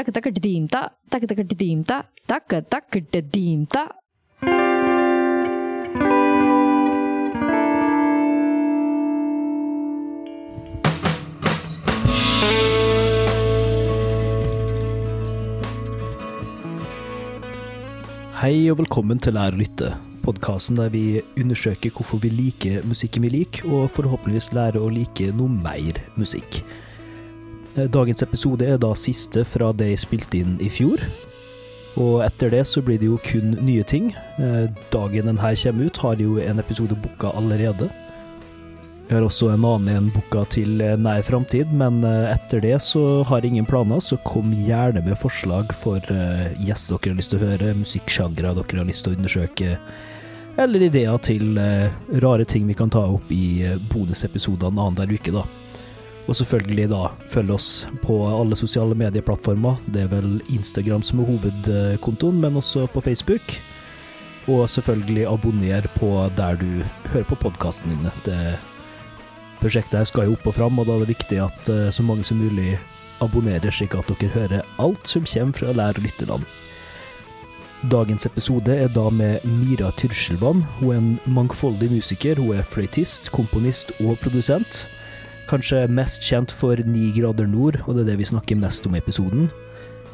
[0.00, 0.80] takka takka dimta,
[1.12, 1.96] takka takka dimta,
[2.26, 3.82] takka takka dimta.
[18.40, 19.92] Hei og velkommen til Lær å lytte,
[20.24, 25.28] podkasten der vi undersøker hvorfor vi liker musikken vi liker, og forhåpentligvis lærer å like
[25.36, 26.64] noe mer musikk.
[27.76, 31.02] Eh, Dagens episode er da siste fra det jeg spilte inn i fjor.
[32.00, 34.12] Og etter det så blir det jo kun nye ting.
[34.42, 37.90] Eh, Dagen den her kommer ut, har jo en episode booka allerede.
[39.10, 43.22] Jeg har også en annen en booka til eh, nær framtid, men etter det så
[43.26, 45.98] har jeg ingen planer, så kom gjerne med forslag for
[46.62, 49.78] gjester dere har lyst til å høre, musikksjangre dere har lyst til å undersøke,
[50.60, 51.58] eller ideer til
[52.22, 55.46] rare ting vi kan ta opp i bonusepisodene annenhver uke, da.
[56.30, 57.68] Og selvfølgelig da, følg oss
[58.04, 59.80] på alle sosiale medieplattformer.
[59.90, 63.56] Det er vel Instagram som er hovedkontoen, men også på Facebook.
[64.46, 68.12] Og selvfølgelig abonner på der du hører på podkastene dine.
[68.22, 68.38] Det
[69.58, 72.06] prosjektet her skal jo opp og fram, og da er det viktig at eh, så
[72.06, 72.78] mange som mulig
[73.20, 76.46] abonnerer, slik at dere hører alt som kommer fra Lær- og lytterland.
[77.90, 80.62] Dagens episode er da med Mira Tyrskjelvann.
[80.78, 82.38] Hun er en mangfoldig musiker.
[82.38, 84.84] Hun er fløytist, komponist og produsent.
[85.50, 88.94] Kanskje mest kjent for Ni grader nord, og det er det vi snakker mest om
[88.94, 89.48] i episoden.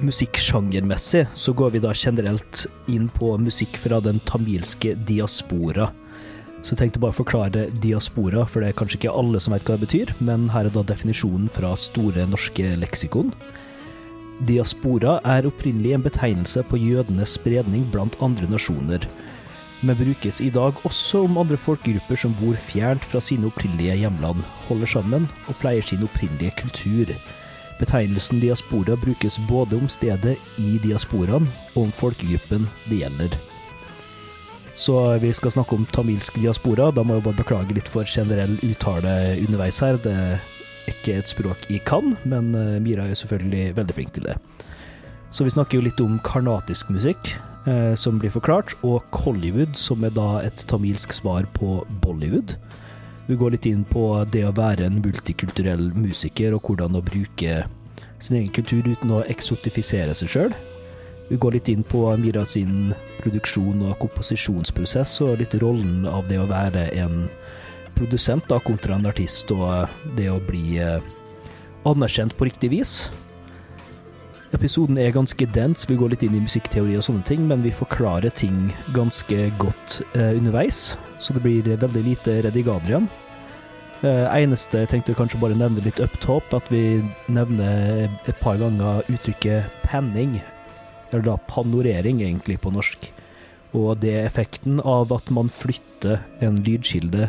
[0.00, 5.90] Musikksjangermessig så går vi da generelt inn på musikk fra den tamilske diaspora.
[6.64, 9.68] Så jeg tenkte bare å forklare diaspora, for det er kanskje ikke alle som vet
[9.68, 13.34] hva det betyr, men her er da definisjonen fra Store norske leksikon.
[14.48, 19.04] Diaspora er opprinnelig en betegnelse på jødenes spredning blant andre nasjoner,
[19.84, 24.44] men brukes i dag også om andre folkegrupper som bor fjernt fra sine opprinnelige hjemland,
[24.68, 27.12] holder sammen og pleier sin opprinnelige kultur.
[27.80, 33.36] Betegnelsen diaspora brukes både om stedet i diasporaen og om folkegruppen det gjelder.
[34.76, 36.90] Så vi skal snakke om tamilsk diaspora.
[36.92, 39.12] Da må jeg bare beklage litt for generell uttale
[39.46, 39.96] underveis her.
[40.04, 40.42] Det er
[40.92, 44.36] ikke et språk jeg kan, men eh, Mira er selvfølgelig veldig flink til det.
[45.32, 47.34] Så vi snakker jo litt om karnatisk musikk,
[47.98, 52.54] som blir forklart, og Kollywood, som er da et tamilsk svar på Bollywood.
[53.26, 57.64] Vi går litt inn på det å være en multikulturell musiker, og hvordan å bruke
[58.22, 60.54] sin egen kultur uten å eksotifisere seg sjøl.
[61.26, 66.38] Vi går litt inn på Mira sin produksjon og komposisjonsprosess, og litt rollen av det
[66.38, 67.24] å være en
[67.96, 71.02] produsent da, kontra en artist, og det å bli eh,
[71.88, 72.98] anerkjent på riktig vis.
[74.54, 77.72] Episoden er ganske dens, vi går litt inn i musikkteori og sånne ting, men vi
[77.74, 83.08] forklarer ting ganske godt eh, underveis, så det blir veldig lite redigadrian.
[84.06, 88.60] Eh, eneste jeg tenkte kanskje bare nevne litt up top, at vi nevner et par
[88.60, 90.38] ganger uttrykket panning,
[91.10, 93.10] eller da panorering egentlig på norsk.
[93.74, 97.26] Og det er effekten av at man flytter en lydkilde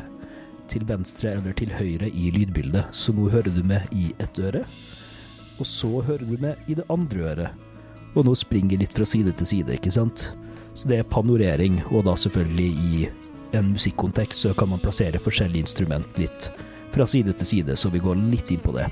[0.70, 2.92] til venstre eller til høyre i lydbildet.
[2.94, 4.68] Så nå hører du med i ett øre,
[5.58, 7.64] og så hører du med i det andre øret.
[8.16, 10.30] Og nå springer jeg litt fra side til side, ikke sant?
[10.78, 13.08] Så det er panorering, og da selvfølgelig i
[13.58, 16.50] en musikkontekst så kan man plassere forskjellige instrument litt
[16.94, 18.88] fra side til side, så vi går litt inn på det.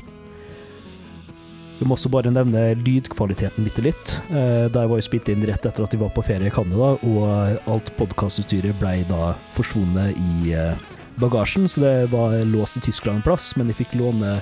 [1.76, 4.14] Vi må også bare nevne lydkvaliteten bitte litt.
[4.30, 6.96] Da Der var jo spilt inn rett etter at vi var på ferie i Canada,
[7.04, 10.78] og alt podkastutstyret ble da forsvunnet i eh,
[11.20, 14.38] bagasjen, så det var låst i Tyskland en plass, men jeg fikk låne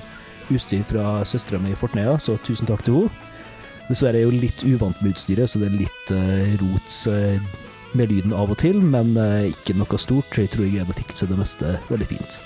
[0.52, 3.30] utstyr fra søstera mi i Fortnea, så tusen takk til henne.
[3.84, 7.64] Dessverre er jeg jo litt uvant med utstyret, så det er litt uh, rot uh,
[7.92, 10.32] med lyden av og til, men uh, ikke noe stort.
[10.40, 12.38] Jeg tror jeg greide å fikse det meste veldig fint.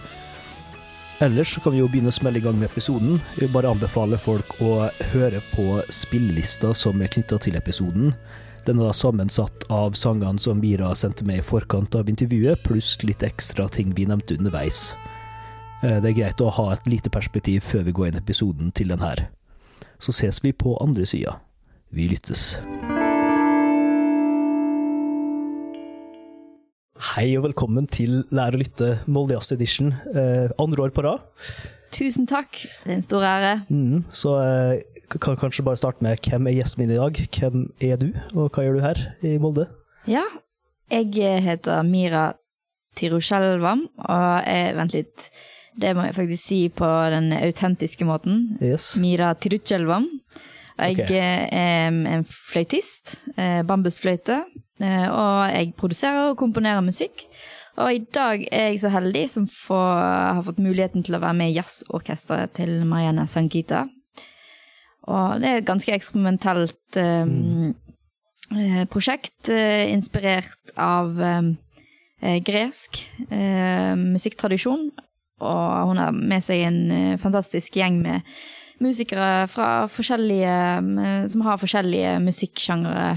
[1.23, 3.17] Ellers kan vi jo begynne å smelle i gang med episoden.
[3.37, 8.13] Jeg vil bare anbefale folk å høre på spillelista som er knytta til episoden.
[8.67, 12.97] Den er da sammensatt av sangene som Mira sendte med i forkant av intervjuet, pluss
[13.07, 14.91] litt ekstra ting vi nevnte underveis.
[15.83, 18.73] Eh, Det er greit å ha et lite perspektiv før vi går inn i episoden
[18.75, 19.29] til den her.
[20.03, 21.39] Så ses vi på andre sida.
[21.95, 22.59] Vi lyttes.
[27.15, 31.23] Hei og velkommen til Lær å lytte Moldejazz Edition, eh, andre år på rad.
[31.95, 32.51] Tusen takk,
[32.85, 33.53] det er en stor ære.
[33.71, 37.15] Mm, så eh, kan kanskje bare starte med hvem er gjesten min i dag?
[37.39, 39.69] Hvem er du, og hva gjør du her i Molde?
[40.11, 40.25] Ja,
[40.91, 41.15] jeg
[41.47, 42.33] heter Mira
[42.99, 45.31] Tirosjelvam, og jeg, vent litt,
[45.81, 48.59] det må jeg faktisk si på den autentiske måten.
[48.63, 48.97] Yes.
[49.01, 50.09] Mira Tirosjelvam.
[50.79, 51.23] Jeg okay.
[51.51, 54.43] er en fløytist, eh, bambusfløyte,
[54.81, 57.25] eh, og jeg produserer og komponerer musikk.
[57.79, 59.91] Og i dag er jeg så heldig som får,
[60.35, 63.85] har fått muligheten til å være med i jazzorkesteret til Marianne Sankita.
[65.09, 67.31] Og det er et ganske eksperimentelt um,
[68.51, 68.89] mm.
[68.93, 71.53] prosjekt, eh, inspirert av um,
[72.21, 74.91] eh, gresk uh, musikktradisjon.
[75.39, 78.27] Og hun har med seg en eh, fantastisk gjeng med
[78.83, 80.57] musikere fra forskjellige
[81.05, 83.09] eh, Som har forskjellige musikksjangre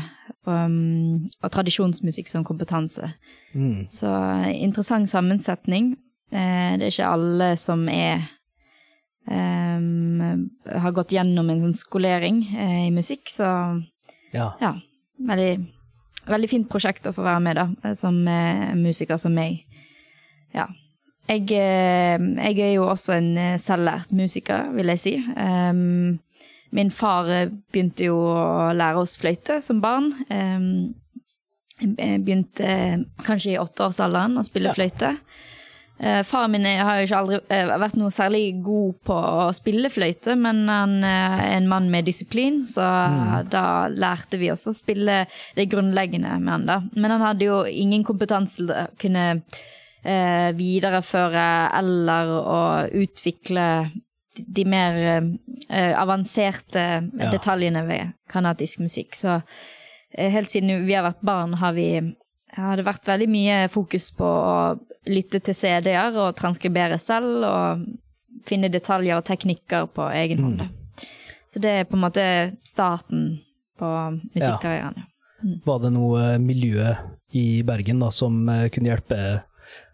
[0.46, 3.14] um, og tradisjonsmusikk som kompetanse.
[3.54, 3.88] Mm.
[3.92, 5.96] Så eh, interessant sammensetning.
[6.32, 8.24] Eh, det er ikke alle som er
[9.28, 13.50] um, har gått gjennom en sånn skolering eh, i musikk, så
[14.32, 14.54] Ja.
[14.62, 14.76] ja.
[15.22, 15.68] Veldig,
[16.26, 19.66] veldig fint prosjekt å få være med, da, som eh, musiker som meg.
[20.56, 20.66] Ja.
[21.32, 25.14] Jeg, eh, jeg er jo også en eh, selvlært musiker, vil jeg si.
[25.38, 26.18] Um,
[26.76, 30.12] min far eh, begynte jo å lære oss fløyte som barn.
[30.28, 30.92] Um,
[31.80, 32.74] jeg begynte
[33.26, 34.76] kanskje i åtteårsalderen å spille Ja.
[34.76, 35.16] fløyte.
[36.02, 39.92] Uh, faren min har jo ikke aldri uh, vært noe særlig god på å spille
[39.94, 43.52] fløyte, men han uh, er en mann med disiplin, så mm.
[43.54, 45.24] da lærte vi oss å spille
[45.56, 46.82] det grunnleggende med han da.
[46.98, 49.28] Men han hadde jo ingen kompetanse til å kunne
[50.04, 51.46] eh, videreføre
[51.80, 52.62] eller å
[53.02, 53.66] utvikle
[54.48, 54.98] de, mer
[55.70, 56.86] eh, avanserte
[57.20, 57.32] Ja.
[57.32, 59.16] detaljene ved kanadisk musikk.
[59.16, 59.42] Så
[60.14, 61.90] eh, helt siden vi har vært barn, har vi
[62.52, 64.56] har det vært veldig mye fokus på å
[65.08, 67.86] lytte til CD-er og transkribere selv, og
[68.48, 70.66] finne detaljer og teknikker på egen hånd.
[70.66, 71.06] Mm.
[71.48, 72.26] Så det er på en måte
[72.64, 73.40] starten
[73.80, 73.88] på
[74.36, 74.98] musikkarrieren.
[74.98, 75.08] ja.
[75.66, 76.92] Var det noe miljø
[77.34, 79.18] i Bergen da, som eh, kunne hjelpe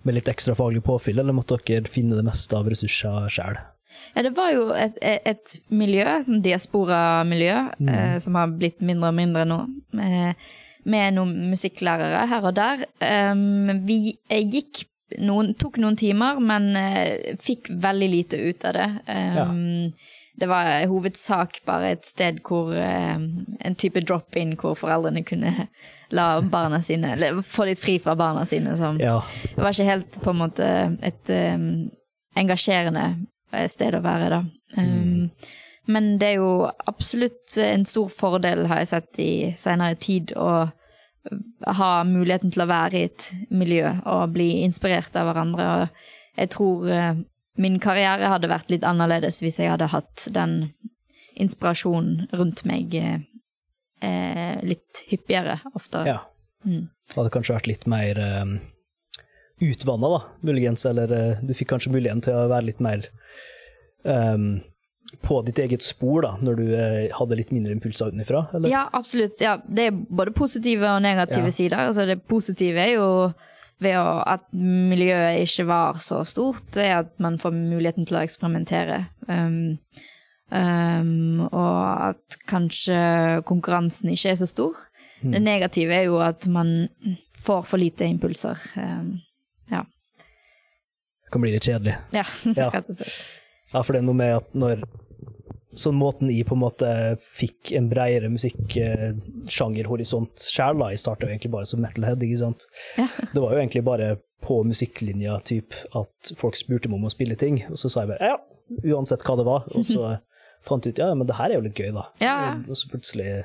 [0.06, 3.60] med litt ekstra faglig påfyll, eller måtte dere finne det meste av ressurser sjøl?
[4.14, 7.58] Ja, det var jo et, et, miljø, sånn diaspora-miljø,
[7.90, 9.60] eh, som har blitt mindre og mindre nå.
[9.98, 10.48] Med,
[10.88, 12.86] med noen musikklærere her og der.
[13.02, 14.86] Um, vi gikk
[15.24, 18.92] noen, tok noen timer, men uh, fikk veldig lite ut av det.
[19.08, 19.96] Um,
[20.38, 25.66] Det var i hovedsak bare et sted hvor uh, En type drop-in hvor foreldrene kunne
[26.10, 28.76] la barna sine Eller få litt fri fra barna sine.
[28.78, 29.22] Som, Ja.
[29.56, 30.68] det var ikke helt på en måte
[31.02, 31.90] et um,
[32.38, 33.06] engasjerende
[33.54, 34.44] eh, sted å være, da.
[34.78, 35.30] Um,
[35.88, 40.68] Men det er jo absolutt en stor fordel, har jeg sett i senere tid, å
[41.68, 45.68] ha muligheten til å være i et miljø og bli inspirert av hverandre.
[45.78, 47.22] Og jeg tror eh,
[47.58, 50.74] min karriere hadde vært litt annerledes hvis jeg hadde hatt den
[51.40, 53.20] inspirasjonen rundt meg eh,
[54.02, 56.08] eh, litt hyppigere, oftere.
[56.16, 56.20] ja.
[56.66, 56.88] Mm.
[57.08, 58.56] Det hadde kanskje vært litt mer um,
[59.64, 63.06] utvanna, da, muligens, eller eh, du fikk kanskje muligheten til å være litt mer
[64.04, 64.58] um,
[65.24, 68.68] på ditt eget spor, da, når du eh, hadde litt mindre impulser utenfra, eller?
[68.74, 69.40] Ja, absolutt.
[69.42, 71.56] Ja, det er både positive og negative Ja.
[71.56, 71.78] sider.
[71.88, 73.08] Altså, det positive er jo
[73.80, 78.18] ved å, at miljøet ikke var så stort, det er at man får muligheten til
[78.18, 79.04] å eksperimentere.
[79.30, 79.78] Um,
[80.52, 81.78] um, og
[82.12, 83.00] at kanskje
[83.48, 84.74] konkurransen ikke er så stor.
[85.22, 85.32] Mm.
[85.34, 86.90] Det negative er jo at man
[87.44, 88.58] får for lite impulser.
[88.78, 89.20] Um,
[89.72, 89.82] ja.
[91.26, 91.96] Det kan bli litt kjedelig.
[92.16, 92.24] ja,
[92.60, 92.70] Ja.
[92.74, 93.14] rett og slett.
[93.74, 94.76] Ja, for det er noe med at når
[95.78, 96.88] Sånn måten jeg på en måte
[97.22, 100.80] fikk en bredere musikksjangerhorisont sjæl.
[100.90, 102.62] Jeg starta egentlig bare som metalhead, ikke sant.
[102.98, 103.06] Ja.
[103.34, 104.08] Det var jo egentlig bare
[104.42, 108.10] på musikklinja typ at folk spurte meg om å spille ting, og så sa jeg
[108.16, 108.38] bare ja,
[108.96, 109.62] uansett hva det var.
[109.78, 110.16] Og så
[110.66, 112.06] fant ut ja, men det her er jo litt gøy, da.
[112.24, 112.38] Ja.
[112.68, 113.44] Og så plutselig,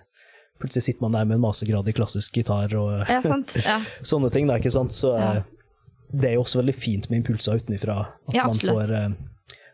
[0.62, 3.20] plutselig sitter man der med en mastergrad i klassisk gitar og Ja.
[3.66, 3.80] Ja.
[4.02, 4.92] sånne ting, da, ikke sant.
[4.96, 5.42] Så eh,
[6.12, 7.98] det er jo også veldig fint med impulser utenfra.
[8.28, 9.08] At man får eh,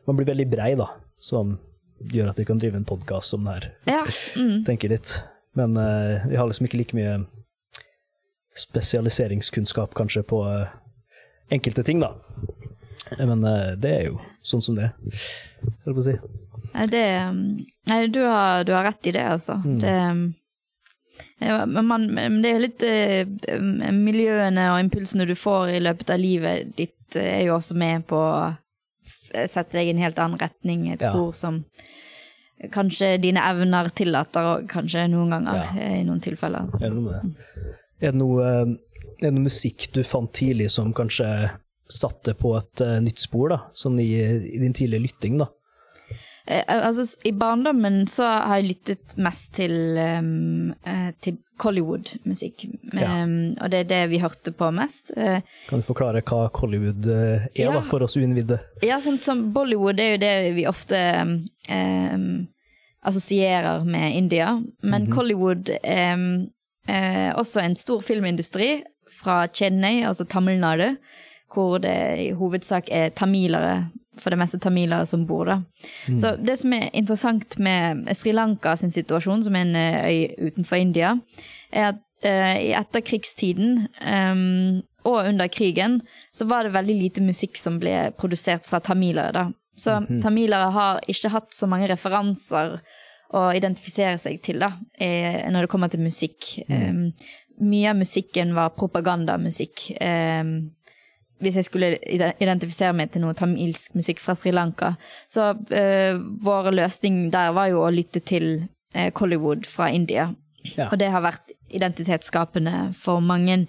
[0.06, 0.86] Man blir veldig brei, da,
[1.20, 1.58] som
[2.12, 3.70] gjør at vi kan drive en podkast som det her.
[3.90, 4.04] ja.
[4.38, 4.64] Mm.
[4.64, 5.16] Tenker litt.
[5.58, 7.16] Men eh, vi har liksom ikke like mye
[8.58, 10.40] spesialiseringskunnskap, kanskje, på
[11.50, 12.12] enkelte ting, da.
[13.18, 14.92] Men eh, det er jo sånn som det er,
[15.84, 16.16] holdt på å si.
[16.92, 17.04] Det
[17.88, 19.54] Nei, du har, du har rett i det, altså.
[19.64, 19.94] Det,
[21.40, 22.06] men, man,
[22.42, 27.16] det er jo litt eh, Miljøene og impulsene du får i løpet av livet ditt,
[27.16, 28.56] eh, er jo også med på å
[29.48, 31.12] sette deg i en helt annen retning, et Ja.
[31.14, 31.62] spor som
[32.74, 35.80] kanskje dine evner tillater, og kanskje noen ganger, Ja.
[35.80, 36.66] eh, i noen tilfeller.
[36.66, 36.80] Altså.
[36.82, 37.14] Er det noe?
[37.14, 41.50] Eh, er det noe musikk du fant tidlig som kanskje
[41.92, 43.60] satte på et eh, nytt spor, da?
[43.76, 45.48] Sånn i, i din tidlige lytting, da?
[46.48, 50.74] Eh, altså, I barndommen så har jeg lyttet mest til, um,
[51.24, 52.66] til Collywood-musikk.
[52.94, 53.22] Ja.
[53.24, 55.12] Um, og det er det vi hørte på mest.
[55.16, 57.72] Uh, Kan du forklare hva Collywood er, Ja.
[57.74, 58.60] da, for oss uinnvidde?
[58.86, 62.46] Ja, sånn som Bollywood er jo det vi ofte um,
[63.08, 64.52] assosierer med India.
[64.82, 66.28] Men Collywood er um,
[66.88, 68.82] eh, også en stor filmindustri
[69.18, 70.96] fra Chennai, altså Tamil Nadu,
[71.52, 73.88] hvor det i hovedsak er tamilere
[74.18, 75.62] for det meste tamilere som bor der.
[76.18, 80.48] Så det som er interessant med Sri Lanka sin situasjon, som er en eh, øy
[80.48, 81.14] utenfor India,
[81.70, 86.00] er at uh, i etterkrigstiden um, og under krigen
[86.34, 89.32] så var det veldig lite musikk som ble produsert fra tamilere.
[89.32, 89.44] da.
[89.78, 92.80] Så tamilere har ikke hatt så mange referanser
[93.36, 96.56] å identifisere seg til da, eh, når det kommer til musikk.
[96.68, 97.12] Um,
[97.60, 99.84] mye av musikken var propagandamusikk.
[100.00, 100.54] Um,
[101.42, 104.94] hvis jeg skulle identifisere meg til noe tamilsk musikk fra Sri Lanka.
[105.30, 108.48] Så eh, vår løsning der var jo å lytte til
[108.94, 110.30] eh, Collywood fra India.
[110.74, 110.88] Ja.
[110.90, 113.66] Og det har vært identitetsskapende for mange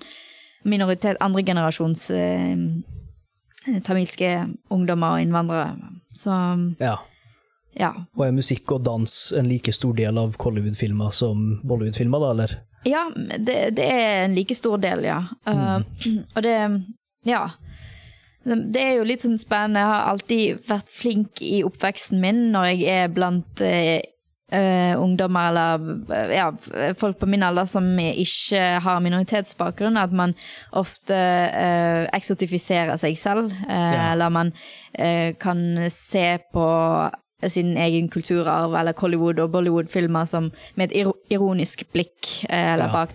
[0.68, 2.58] minoritet, andregenerasjons eh,
[3.86, 4.32] tamilske
[4.74, 5.76] ungdommer og innvandrere.
[6.16, 6.34] Så
[6.82, 6.96] ja.
[7.78, 7.92] ja.
[8.18, 12.58] Og er musikk og dans en like stor del av Collywood-filmer som Bollywood-filmer, da, eller?
[12.88, 15.22] Ja, det, det er en like stor del, ja.
[15.48, 15.84] Uh,
[16.36, 16.56] og det
[17.26, 17.50] Ja.
[18.46, 19.82] Det er jo litt sånn spennende.
[19.84, 24.00] Jeg har alltid vært flink i oppveksten min når jeg er blant eh,
[24.56, 25.84] eh, ungdommer eller
[26.16, 26.48] eh, ja,
[26.98, 30.34] folk på min alder som ikke har minoritetsbakgrunn, at man
[30.72, 33.52] ofte eh, eksotifiserer seg selv.
[33.68, 34.12] eh, Ja.
[34.14, 34.54] Eller man
[34.96, 36.66] eh, kan se på
[37.48, 40.26] sin egen kulturarv eller Collywood- og Bollywood-filmer
[40.76, 43.06] med et ironisk blikk eller Ja.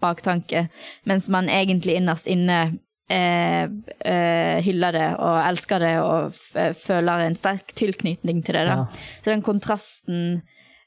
[0.00, 0.68] baktanke,
[1.06, 2.78] mens man egentlig innerst inne
[3.10, 3.64] eh,
[4.04, 8.64] eh, hyller det og elsker det og eh, føler en sterk tilknytning til det.
[8.70, 8.84] Ja.
[9.24, 10.42] Så den kontrasten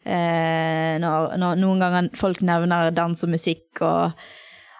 [0.07, 4.17] eh, når, når noen ganger folk nevner dans og musikk, og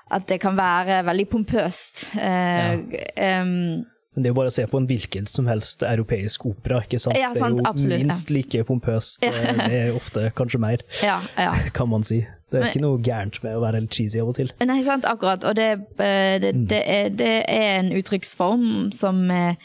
[0.07, 2.09] at det kan være veldig pompøst.
[2.15, 2.79] Eh,
[3.17, 3.85] Um,
[4.17, 6.97] Men det er jo bare å se på en hvilken som helst europeisk opera, ikke
[7.01, 7.17] sant?
[7.19, 8.05] Ja, sant, det er jo absolutt, ja.
[8.05, 9.21] minst like pompøst.
[9.27, 11.51] eh, Det er ofte kanskje mer, ja, ja.
[11.75, 12.23] kan man si.
[12.51, 14.51] Det er ikke noe gærent med å være litt cheesy av og til.
[14.63, 15.43] Nei, sant, akkurat.
[15.49, 15.65] Og det,
[15.99, 19.55] eh, det, det, er, det er en uttrykksform som, eh,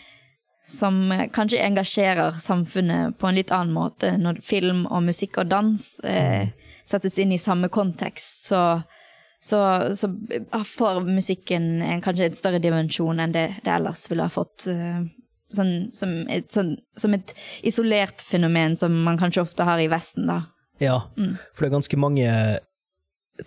[0.66, 0.98] som
[1.34, 4.16] kanskje engasjerer samfunnet på en litt annen måte.
[4.18, 6.48] Når film og musikk og dans eh,
[6.84, 8.62] settes inn i samme kontekst, så,
[9.38, 9.62] så,
[9.94, 10.10] så
[10.74, 14.66] får musikken en, kanskje en større dimensjon enn det det ellers ville ha fått.
[14.72, 15.02] eh,
[15.52, 17.34] Sånn, som, et, sånn, som et
[17.68, 20.38] isolert fenomen som man kanskje ofte har i Vesten, da.
[20.80, 21.34] Ja, Mm.
[21.52, 22.30] for det er ganske mange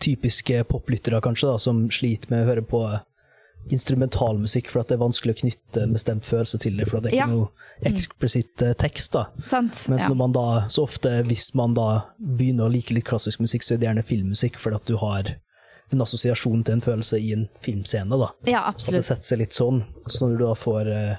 [0.02, 2.82] typiske poplyttere kanskje da, som sliter med å høre på
[3.74, 7.12] instrumentalmusikk for at det er vanskelig å knytte en bestemt følelse til det, for det
[7.12, 7.32] er ikke Ja.
[7.32, 7.50] noe
[7.90, 9.14] eksplisitt eh, tekst.
[9.14, 9.26] da.
[9.44, 9.88] Sant?
[9.90, 10.10] Mens ja.
[10.10, 13.74] når man da, så ofte hvis man da begynner å like litt klassisk musikk, så
[13.74, 15.34] er det gjerne filmmusikk, fordi at du har
[15.94, 18.18] en assosiasjon til en følelse i en filmscene.
[18.18, 18.30] da.
[18.46, 19.00] ja, absolutt.
[19.00, 19.84] At det setter seg litt sånn.
[20.08, 21.16] Så når du da får eh,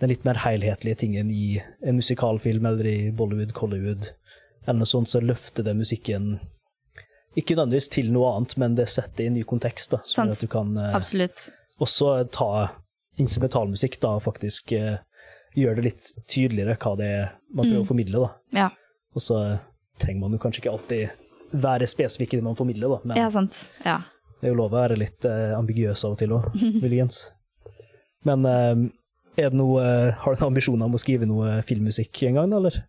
[0.00, 4.10] den litt mer helhetlige tingen i en musikalfilm eller i Bollywood, Collywood,
[4.66, 6.38] eller noe sånt, så løfter det musikken
[7.36, 10.40] ikke nødvendigvis til noe annet, men det setter i en ny kontekst, da, sånn at
[10.42, 10.94] du kan eh,
[11.82, 12.50] også ta
[13.20, 14.96] instrumentalmusikk da, og faktisk eh,
[15.58, 18.24] gjøre det litt tydeligere hva det er man prøver å formidle.
[18.24, 18.64] da.
[18.64, 18.70] Ja.
[19.14, 19.40] Og så
[20.02, 23.28] trenger man jo kanskje ikke alltid være spesifikk i det man formidler, da, men Ja,
[23.30, 23.64] sant.
[23.84, 24.00] Ja.
[24.40, 26.48] det er jo lov å være litt eh, ambiguøs av og til òg,
[26.82, 27.28] muligens.
[28.26, 28.74] Men eh,
[29.38, 29.84] er det noe,
[30.18, 32.82] har du noen ambisjoner om å skrive noe filmmusikk en gang, eller?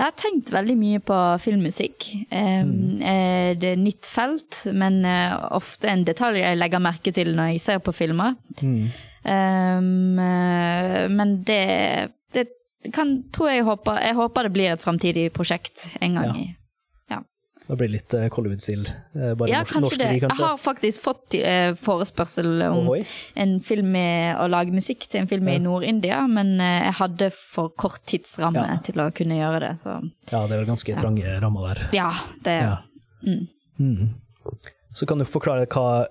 [0.00, 2.06] Jeg har tenkt veldig mye på filmmusikk.
[2.32, 7.34] Eh, eh, Det er nytt felt, men eh, ofte en detalj jeg legger merke til
[7.36, 8.32] når jeg ser på filmer.
[8.64, 11.60] Um, eh, men det,
[12.32, 12.46] det
[12.96, 16.32] kan, tror jeg håper, jeg håper det blir et framtidig prosjekt en gang.
[16.32, 16.59] Ja.
[17.70, 17.76] Ja.
[17.76, 18.82] Det blir litt uh, Collywood-stil.
[19.14, 20.08] Uh, ja, norsk, kanskje norsk det.
[20.24, 23.00] Jeg har faktisk fått uh, forespørsel om Ohoi.
[23.38, 27.28] en film med å lage musikk til en film i Nord-India, men eh, jeg hadde
[27.36, 28.78] for kort tidsramme Ja.
[28.82, 30.00] til å kunne gjøre det, så
[30.32, 31.84] Ja, det er vel ganske trange rammer der.
[31.94, 32.10] ja,
[32.44, 32.76] det Ja.
[33.78, 34.14] Mm.
[34.92, 36.06] Så kan du forklare hva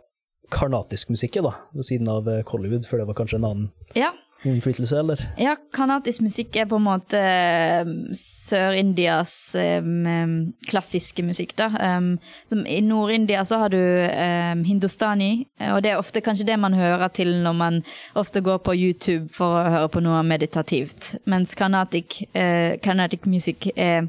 [0.50, 3.72] karnatisk musikk er, da, ved siden av Hollywood, Collywood, for det var kanskje en annen
[3.96, 4.12] ja.
[4.48, 5.22] Innflytelse, eller?
[5.38, 11.70] Ja, kanatisk musikk er på en måte eh, Sør-Indias um, klassiske musikk, da.
[11.98, 12.14] Um,
[12.48, 16.60] som I Nord-India så har du um, hindustani, eh, og det er ofte kanskje det
[16.60, 17.82] man hører til når man
[18.20, 21.18] ofte går på YouTube for å høre på noe meditativt.
[21.28, 24.08] Mens kanatik, uh, musikk er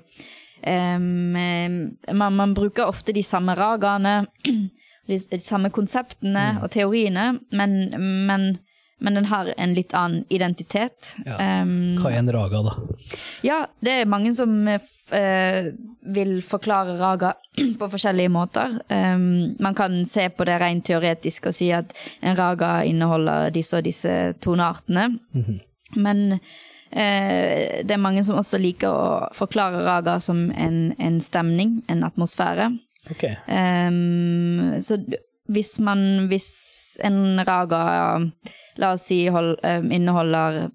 [0.62, 1.32] em,
[2.12, 4.26] man, man bruker ofte de samme ragaene,
[5.10, 7.78] de, de samme konseptene og teoriene, men,
[8.28, 8.52] men,
[9.00, 11.14] men den har en litt annen identitet.
[11.26, 11.38] Ja.
[11.40, 12.74] Em, Hva er en raga, da?
[13.46, 15.68] ja, det er mange som uh,
[16.16, 17.34] vil forklare raga
[17.80, 18.76] på forskjellige måter.
[18.88, 23.80] Um, man kan se på det rent teoretisk og si at en raga inneholder disse
[23.80, 25.08] og disse toneartene.
[25.96, 27.00] Men uh,
[27.80, 32.70] det er mange som også liker å forklare raga som en, en stemning, en atmosfære.
[33.10, 33.34] Okay.
[33.48, 35.00] Um, så
[35.50, 38.20] hvis man Hvis en raga,
[38.80, 40.68] la oss si, hold, um, inneholder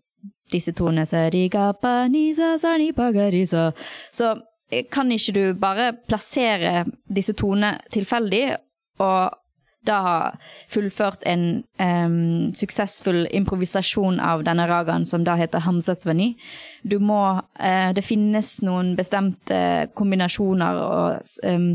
[0.53, 1.25] disse tonene så
[3.50, 3.71] så.
[4.12, 4.35] så
[4.71, 8.45] eh, kan ikke du bare plassere disse tonene tilfeldig,
[9.01, 9.41] og
[9.85, 10.17] da ha
[10.71, 16.33] fullført en um, suksessfull improvisasjon av denne ragaen som da heter Hamsetvani.
[16.83, 19.59] Du må uh, Det finnes noen bestemte
[19.93, 21.69] kombinasjoner og um,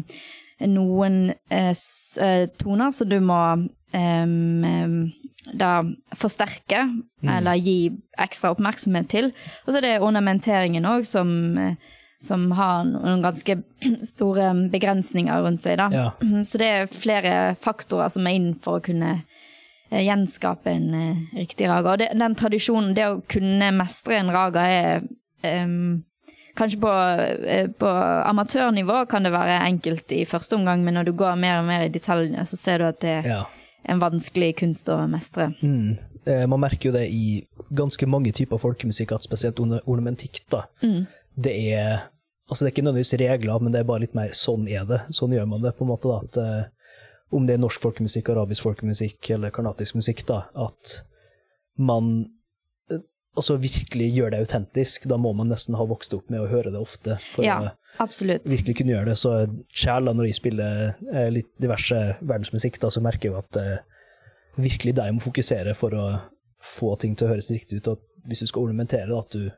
[0.66, 1.20] noen
[1.52, 3.40] uh, toner som du må
[3.94, 5.12] um,
[5.44, 5.80] da
[6.16, 6.85] forsterke,
[7.25, 9.30] eller gi ekstra oppmerksomhet til.
[9.64, 13.61] Og så er det ornamenteringen òg, som, eh, som har noen ganske
[14.12, 15.80] store begrensninger rundt seg.
[15.94, 16.11] Ja.
[16.49, 19.14] Så det er flere faktorer som er inn for å kunne
[19.90, 21.94] eh, gjenskape en eh, riktig raga.
[21.94, 26.04] Og det, den tradisjonen, det å kunne mestre en raga, er um,
[26.59, 26.90] Kanskje på,
[27.78, 27.90] på
[28.26, 31.85] amatørnivå kan det være enkelt i første omgang, men når du går mer og mer
[31.87, 33.44] i detaljene, så ser du at det ja.
[33.84, 35.52] En vanskelig kunst å mestre.
[35.62, 35.99] Mm.
[36.26, 40.66] Eh, Man merker jo det i ganske mange typer folkemusikk, at spesielt ornamentikk, da.
[41.37, 42.08] Det er
[42.50, 44.96] Altså, det er ikke nødvendigvis regler, men det er bare litt mer sånn er det.
[45.14, 46.16] Sånn gjør man det, på en måte, da.
[46.18, 46.96] At eh,
[47.30, 50.96] om det er norsk folkemusikk, arabisk folkemusikk eller karnatisk musikk, da, at
[51.78, 52.26] man
[53.32, 55.06] eh, altså virkelig gjør det autentisk.
[55.10, 57.18] Da må man nesten ha vokst opp med å høre det ofte.
[57.34, 58.44] For Ja, å absolutt.
[58.49, 59.16] virkelig kunne gjøre det.
[59.18, 59.34] Så
[59.75, 63.66] sjæl, når jeg spiller eh, litt diverse verdensmusikk, da, så merker jeg jo at det
[63.76, 63.80] er
[64.60, 66.06] virkelig der jeg må fokusere for å
[66.60, 67.88] få ting til å høres riktig ut.
[67.88, 69.50] Og hvis du skal ornamentere, at du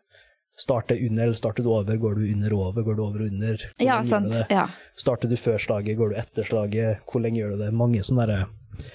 [0.62, 3.30] starter under eller starter du over, går du under og over, går du over og
[3.32, 3.62] under?
[3.80, 4.34] Ja, sant.
[4.52, 4.66] Ja.
[5.00, 7.70] Starter du før slaget, går du etter slaget, hvor lenge gjør du det?
[7.74, 8.44] Mange sånne der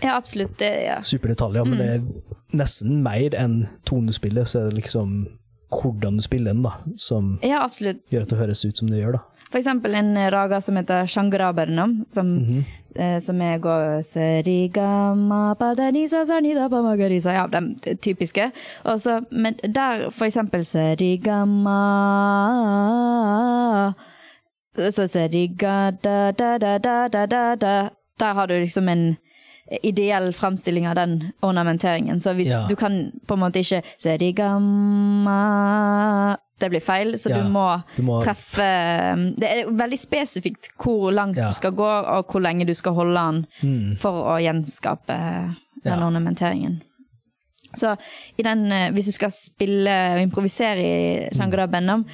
[0.02, 0.58] ja, absolutt.
[0.60, 1.02] Det, ja.
[1.04, 5.20] superdetaljer, men det er nesten mer enn tonespillet, så er det liksom
[5.68, 7.66] hvordan du spiller den, da, som ja,
[8.12, 9.38] gjør at det høres ut som det gjør, da.
[9.48, 12.34] For eksempel en raga som heter Shangrabernam, som,
[12.96, 13.62] eh, som er
[17.32, 17.72] Ja, den
[18.04, 18.52] typiske.
[18.84, 21.78] Også, men der for eksempel Serigama
[24.92, 29.18] Så Seriga da da da da da da da Der har du liksom en
[29.84, 32.20] ideell fremstilling av den ornamenteringen.
[32.20, 32.66] Så hvis Ja.
[32.70, 33.84] du kan på en måte ikke
[34.98, 40.00] Serigama Det blir feil, så Ja, du må du må- treffe um, Det er veldig
[40.00, 41.48] spesifikt hvor langt Ja.
[41.48, 43.98] du skal gå, og hvor lenge du skal holde den Mm.
[43.98, 45.08] for å gjenskape
[45.84, 46.06] den Ja.
[46.08, 46.82] ornamenteringen.
[47.76, 47.96] Så
[48.40, 52.06] i den, eh, hvis du skal spille og improvisere i Shangara Benham,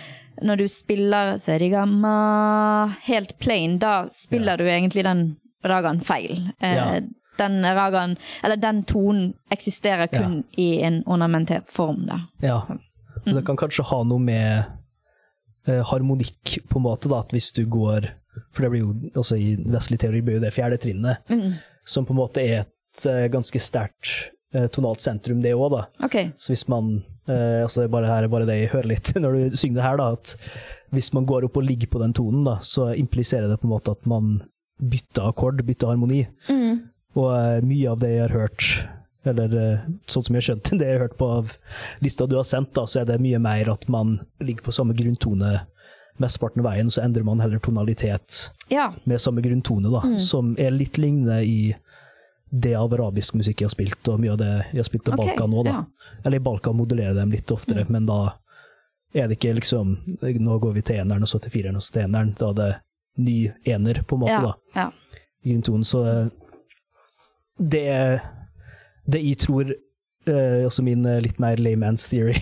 [0.42, 6.52] når du spiller Serigama helt plain, da spiller du egentlig den ragaen feil.
[6.62, 7.00] Eh, Ja.
[7.40, 12.20] Den ragaen, eller den tonen eksisterer kun i en ornamentert form, da.
[12.44, 12.62] Ja.
[13.26, 13.36] Mm.
[13.38, 14.66] det kan kanskje ha noe med
[15.68, 18.10] eh, harmonikk, på en måte, da, at hvis du går
[18.54, 21.28] For det blir jo også i vestlig teori blir jo det fjerde trinnet,
[21.86, 25.84] som på en måte er et eh, ganske sterkt eh, tonalt sentrum, det òg, da.
[26.08, 26.18] Ok.
[26.42, 26.96] Så hvis man
[27.28, 29.80] eh, altså det er bare, her er bare det jeg hører litt når du synger
[29.80, 30.34] det her, da, at
[30.94, 33.76] hvis man går opp og ligger på den tonen, da, så impliserer det på en
[33.76, 34.40] måte at man
[34.82, 36.24] bytter akkord, bytter harmoni.
[37.16, 38.68] Og eh, mye av det jeg har hørt,
[39.26, 41.54] eller eh, sånn som jeg har skjønt det jeg har hørt på av
[42.04, 44.96] lista du har sendt, da, så er det mye mer at man ligger på samme
[44.98, 45.62] grunntone
[46.22, 48.92] mesteparten av veien, så endrer man heller tonalitet Ja.
[49.10, 51.74] med samme grunntone, da, som er litt lignende i
[52.54, 55.14] det av arabisk musikk jeg har spilt, og mye av det jeg har spilt i
[55.16, 55.64] okay, Balkan nå.
[55.66, 55.72] da.
[55.72, 56.18] ja.
[56.24, 58.20] Eller i Balkan modellerer dem litt oftere, men da
[59.14, 61.96] er det ikke liksom Nå går vi til eneren, og så til fireren, og så
[61.96, 62.36] til eneren.
[62.38, 62.70] Da er det
[63.26, 63.38] ny
[63.74, 64.54] ener, på en måte, Ja.
[64.54, 64.86] da ja.
[65.46, 65.84] grunntonen.
[65.86, 66.28] Så eh,
[67.58, 67.88] det,
[69.06, 69.74] det jeg tror,
[70.24, 72.38] Uh, også min uh, litt mer layman's theory,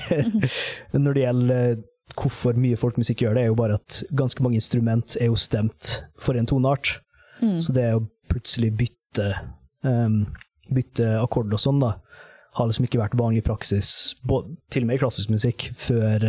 [0.93, 1.79] når det gjelder uh,
[2.13, 5.95] hvorfor mye folkemusikk gjør det, er jo bare at ganske mange instrument er jo stemt
[6.21, 6.99] for en toneart.
[7.41, 9.31] Så det å plutselig bytte,
[9.81, 10.27] um,
[10.69, 11.95] bytte akkord og sånn, da,
[12.59, 13.89] har liksom ikke vært vanlig praksis,
[14.29, 16.27] både, til og med i klassisk musikk, før,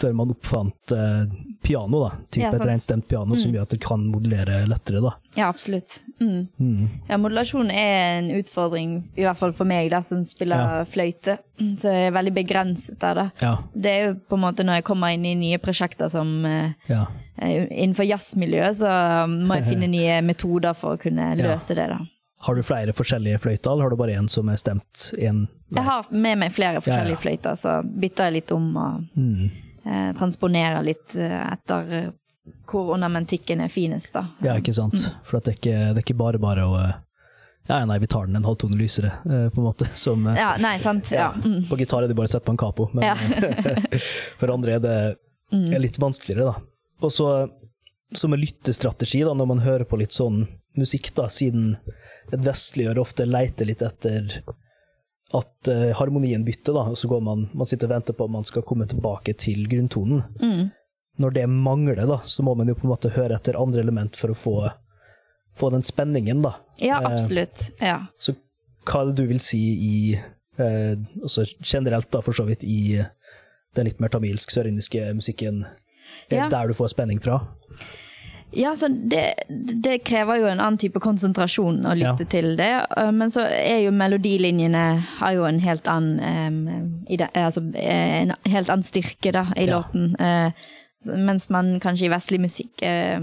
[0.00, 1.32] før man oppfant eh,
[1.62, 2.10] piano, da.
[2.32, 5.12] Type Ja, et reinstemt piano som gjør at du kan modellere lettere, da.
[5.36, 5.98] Ja, absolutt.
[6.20, 6.48] Mm.
[6.58, 6.86] Mm.
[7.10, 10.84] Ja, modulasjon er en utfordring, i hvert fall for meg da, som spiller Ja.
[10.88, 11.38] fløyte.
[11.60, 13.26] Så jeg er veldig begrenset der, da.
[13.40, 16.44] Ja, Det er jo på en måte når jeg kommer inn i nye prosjekter som
[16.48, 17.06] eh, ja.
[17.36, 18.94] eh, innenfor jazzmiljøet, så
[19.28, 22.00] må jeg finne nye metoder for å kunne løse det, da.
[22.40, 25.10] Har du flere forskjellige fløyter, eller har du bare én som er stemt?
[25.20, 25.42] En,
[25.76, 29.50] Jeg har med meg flere forskjellige fløyter, så bytter jeg litt om og mm.
[29.84, 32.08] Eh, transponerer litt eh, etter eh,
[32.70, 34.26] hvor ornamentikken er finest, da.
[34.44, 34.98] Ja, ikke sant?
[35.26, 36.98] For at det, er ikke, det er ikke bare bare å eh,
[37.70, 39.86] Ja, nei, vi tar den en halvtone lysere, på en måte.
[40.04, 41.12] Som Ja, nei, sant.
[41.14, 41.30] Ja.
[41.36, 41.68] Mm.
[41.70, 43.14] På gitar er det bare å sette på en capo, men Ja.
[43.14, 43.84] Mm.
[44.40, 44.96] for andre er det
[45.76, 46.66] er litt vanskeligere, da.
[47.00, 47.28] Og så
[48.12, 50.44] som en lyttestrategi, da, når man hører på litt sånn
[50.78, 51.76] musikk, da, siden
[52.30, 54.40] et vestliggjør ofte leiter litt etter
[55.34, 58.32] at uh, harmonien bytter, da, og så går man, man sitter og venter på om
[58.40, 60.24] man skal komme tilbake til grunntonen.
[60.42, 60.70] Mm.
[61.22, 64.16] Når det mangler, da, så må man jo på en måte høre etter andre element
[64.18, 64.54] for å få,
[65.60, 66.56] få den spenningen, da.
[66.80, 67.68] Ja, Eh, absolutt.
[67.80, 68.06] Ja.
[68.18, 68.34] Så
[68.88, 72.98] hva er det du vil si i uh, også generelt, da, for så vidt, i
[73.76, 75.64] den litt mer tamilsk, sørindiske musikken?
[76.30, 76.48] Er Ja.
[76.50, 77.38] der du får spenning fra?
[78.52, 79.34] Ja, så det,
[79.84, 82.30] det krever jo en annen type konsentrasjon å lytte Ja.
[82.32, 82.86] til det.
[82.96, 84.82] eh, Men så er jo melodilinjene
[85.20, 86.18] har jo en helt annen
[86.68, 89.78] um, altså, En helt annen styrke da, i Ja.
[89.78, 90.16] låten.
[90.20, 90.50] Uh,
[91.16, 93.20] Mens man kanskje i vestlig musikk uh,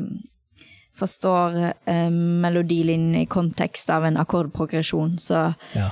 [0.98, 5.92] forstår uh, melodilinjen i kontekst av en akkordprogresjon, så Ja.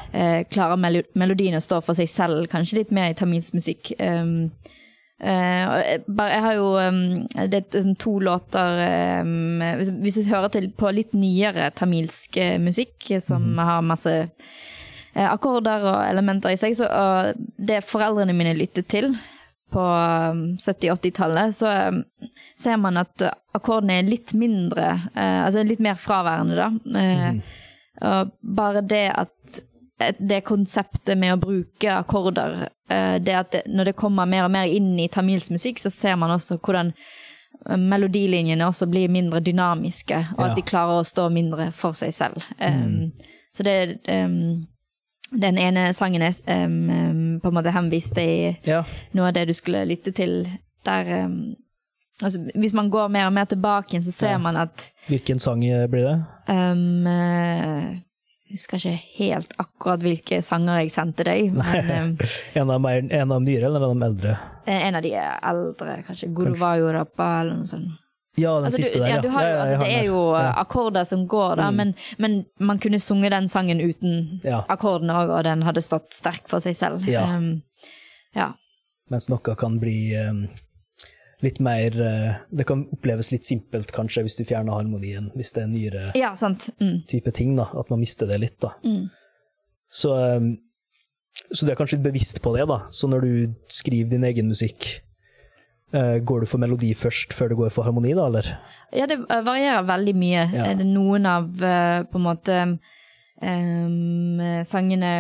[0.50, 3.92] klarer melodiene melodien å stå for seg selv, kanskje litt mer i tamilsk musikk.
[4.00, 4.52] Um,
[5.16, 5.78] og
[6.20, 6.98] jeg, har jo um,
[7.48, 8.82] Det er sånn to låter
[9.24, 13.86] um, hvis, hvis du hører til på litt nyere tamilsk eh, musikk, som som har
[13.86, 16.90] masse uh, akkorder og elementer i seg, så
[17.36, 19.14] det foreldrene mine lyttet til
[19.72, 21.72] på um, 70-80-tallet, så
[22.60, 26.68] ser man at uh, akkordene er litt mindre, altså litt mer fraværende, da.
[26.84, 27.40] Mm.
[28.04, 29.62] og bare det at
[30.20, 34.52] det konseptet med å bruke akkorder, eh, det at det, når det kommer mer og
[34.52, 36.92] mer inn i tamilsk musikk, så ser man også hvordan
[37.70, 40.50] eh, melodilinjene også blir mindre dynamiske, og Ja.
[40.52, 42.44] at de klarer å stå mindre for seg selv.
[42.60, 43.12] Um,
[43.56, 44.66] Så det um,
[45.32, 46.34] Den ene sangen er
[46.66, 48.84] um, på en måte henvist i ja.
[49.14, 50.48] noe av det du skulle lytte til
[50.86, 51.26] der
[52.24, 54.38] Altså, hvis man går mer og mer tilbake så ser Ja.
[54.38, 56.24] man at Hvilken sang blir det?
[56.48, 57.98] Um, eh,
[58.56, 62.16] husker ikke helt akkurat hvilke sanger jeg sendte deg, men um,
[62.62, 64.38] En av, mer, en av de nyere eller en av de eldre?
[64.66, 67.94] en av de eldre, kanskje Gurvayo Rappa eller noe sånt.
[68.36, 70.22] Ja, den Altså, siste du, der, ja, du har, ja, ja altså, det er jo
[70.36, 70.48] Ja.
[70.60, 71.76] akkorder som går, da, Mm.
[71.78, 76.44] men, men man kunne sunget den sangen uten akkordene òg, og den hadde stått sterk
[76.52, 77.06] for seg selv.
[77.08, 77.24] Ja.
[77.38, 77.62] Um,
[78.36, 78.50] ja.
[79.10, 80.34] Mens noe kan bli eh,
[81.46, 85.32] litt mer eh, Det kan oppleves litt simpelt, kanskje, hvis du fjerner harmonien.
[85.38, 86.70] Hvis det er nyere ja, sant.
[86.82, 87.04] Mm.
[87.12, 87.70] type ting, da.
[87.78, 88.74] At man mister det litt, da.
[88.86, 89.08] Mm.
[89.92, 90.50] Så, eh,
[91.52, 92.84] så du er kanskje litt bevisst på det, da.
[92.96, 93.34] Så når du
[93.72, 94.90] skriver din egen musikk,
[95.94, 98.52] eh, går du for melodi først før du går for harmoni, da, eller?
[98.96, 100.46] Ja, det varierer veldig mye.
[100.52, 100.70] Ja.
[100.72, 102.60] Er det noen av eh, på en måte
[103.42, 105.16] um, sangene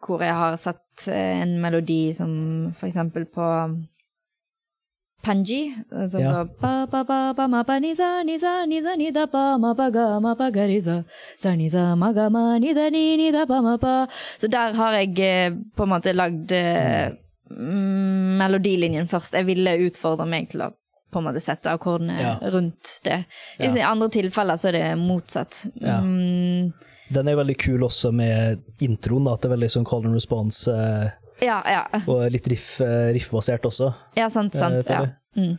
[0.00, 2.32] hvor jeg har sett eh, en melodi som
[2.76, 3.46] for eksempel på
[5.22, 6.32] Panji, eh, som Ja.
[6.32, 6.44] da.
[14.38, 17.10] Så der har jeg eh, på en måte lagd eh,
[17.50, 19.34] mm, melodilinjen først.
[19.36, 20.70] Jeg ville utfordre meg til å
[21.10, 22.36] på en måte sette akkordene Ja.
[22.52, 23.24] rundt det.
[23.58, 23.90] I Ja.
[23.90, 25.66] andre tilfeller så er det motsatt.
[25.80, 26.72] Mm,
[27.12, 30.68] Den er veldig kul også med introen, at det er veldig sånn call and response,
[30.68, 31.10] eh,
[31.42, 31.82] ja, ja.
[32.06, 33.92] og litt riff, eh, riffbasert også.
[34.16, 34.84] Ja, sant, sant.
[34.86, 35.06] Eh, Ja.
[35.36, 35.58] Mm.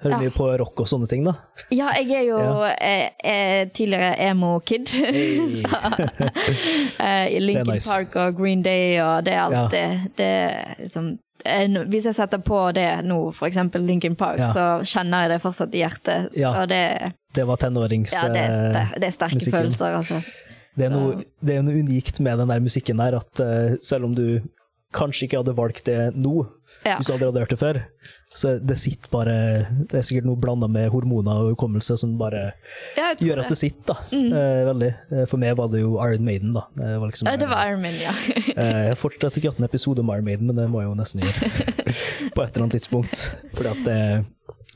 [0.00, 0.18] Hører Ja.
[0.22, 1.34] mye på rock og sånne ting, da.
[1.70, 2.68] ja, jeg er jo Ja.
[2.80, 4.88] eh, eh, tidligere emo-kid.
[5.60, 5.68] så
[7.04, 7.88] eh, Linkin nice.
[7.90, 9.88] Park og Green Day og det er alt Ja.
[10.16, 10.30] det,
[10.86, 11.18] liksom
[11.88, 15.80] Hvis jeg setter på det nå, eksempel Linkin Park, så kjenner jeg det fortsatt i
[15.80, 16.34] hjertet.
[16.68, 18.12] Det, Det var tenårings...
[18.12, 19.58] ja, det, er, eh, det er sterke musikken.
[19.58, 20.20] følelser, altså.
[20.76, 23.40] Det er, noe, det er noe unikt med den der musikken der, at
[23.82, 24.40] selv om du
[24.94, 26.46] kanskje ikke hadde valgt det nå,
[26.86, 26.96] Ja.
[26.96, 27.78] hvis du hadde hørt det før,
[28.34, 29.32] så det sitter bare
[29.90, 32.52] Det er sikkert noe blanda med hormoner og hukommelse som bare
[33.20, 33.96] gjør at det sitter, da.
[34.16, 34.90] Eh, veldig.
[35.12, 36.62] Eh, For meg var det jo Iron Maiden, da.
[36.78, 38.14] Det var, liksom, det var Iron Maiden, ja.
[38.54, 40.90] Eh, Jeg har fortsatt ikke hatt en episode om Iron Maiden, men det må jeg
[40.92, 41.50] jo nesten gjøre.
[42.36, 43.26] På et eller annet tidspunkt.
[43.58, 43.98] Fordi at det,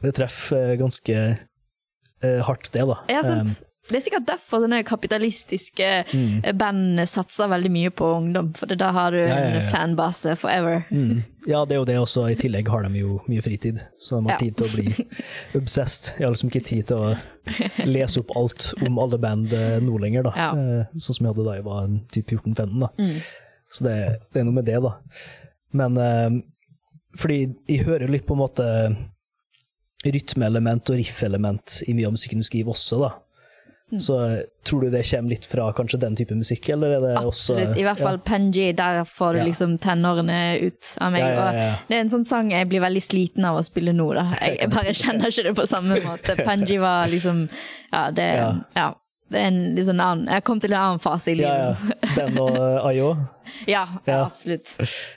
[0.02, 2.98] det treffer eh, ganske eh, hardt, det, da.
[3.08, 3.54] Ja, sant.
[3.54, 6.40] Eh, Det er sikkert derfor denne kapitalistiske Mm.
[6.44, 9.60] eh, band satser veldig mye på ungdom, for da har du Ja, ja, ja.
[9.60, 10.86] en fanbase forever.
[10.90, 11.22] Mm.
[11.46, 12.24] Ja, det er jo det også.
[12.30, 15.06] I tillegg har de jo mye fritid, så de har tid til å bli
[15.60, 16.14] obsessed.
[16.18, 17.16] Jeg har liksom ikke tid til å
[17.84, 20.32] lese opp alt om alle band eh, nå lenger, da.
[20.56, 22.88] Eh, Sånn som jeg hadde da jeg var typ 14-15, da.
[22.98, 23.20] Mm.
[23.70, 23.96] Så det,
[24.32, 24.94] det er noe med det, da.
[25.74, 25.96] Men
[27.18, 28.64] fordi jeg hører litt på en måte
[30.04, 33.12] rytmeelement og riffelement i mye av musikken du skriver også, da.
[33.92, 34.00] Mm.
[34.00, 37.10] Så eh, tror du det kommer litt fra kanskje den type musikk, eller er det
[37.20, 37.76] også Absolutt.
[37.78, 39.44] I hvert fall Penji, der får du Ja.
[39.44, 41.20] liksom tenårene ut av meg.
[41.20, 41.76] Ja, ja, ja, ja.
[41.88, 44.24] Det er en sånn sang jeg blir veldig sliten av å spille nå, da.
[44.40, 46.36] Jeg, jeg bare kjenner ikke det på samme måte.
[46.48, 47.48] Penji var liksom
[47.92, 48.50] Ja, det Ja.
[48.74, 48.90] ja.
[49.34, 51.80] Det er en sånn annen Jeg kom til en annen fase i livet.
[51.80, 52.10] ja.
[52.18, 53.12] Den og uh, Ayo.
[53.66, 54.18] Ja, ja, Ja.
[54.26, 54.74] absolutt.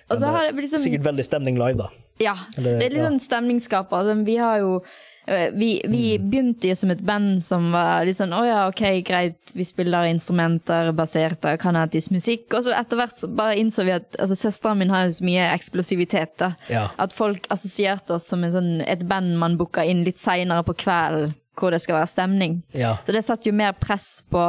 [0.09, 1.87] Og så har det liksom Sikkert veldig stemning live, da.
[2.19, 3.97] Ja, Eller- det er litt liksom sånn stemningsskaper.
[4.03, 4.81] Altså, vi har jo
[5.27, 6.29] eh, vi, mm.
[6.29, 10.09] begynte jo som et band som var litt sånn å ja, ok, greit, vi spiller
[10.09, 12.47] instrumenter basert av kanatisk musikk.
[12.53, 15.27] Og så etter hvert så bare innså vi at altså, søsteren min har jo så
[15.27, 16.37] mye eksplosivitet.
[16.41, 16.53] da.
[16.71, 16.87] Ja.
[17.01, 20.77] At folk assosierte oss som en sånn, et band man booka inn litt seinere på
[20.85, 22.61] kvelden, hvor det skal være stemning.
[22.77, 22.97] Ja.
[23.05, 24.43] Så det satte jo mer press på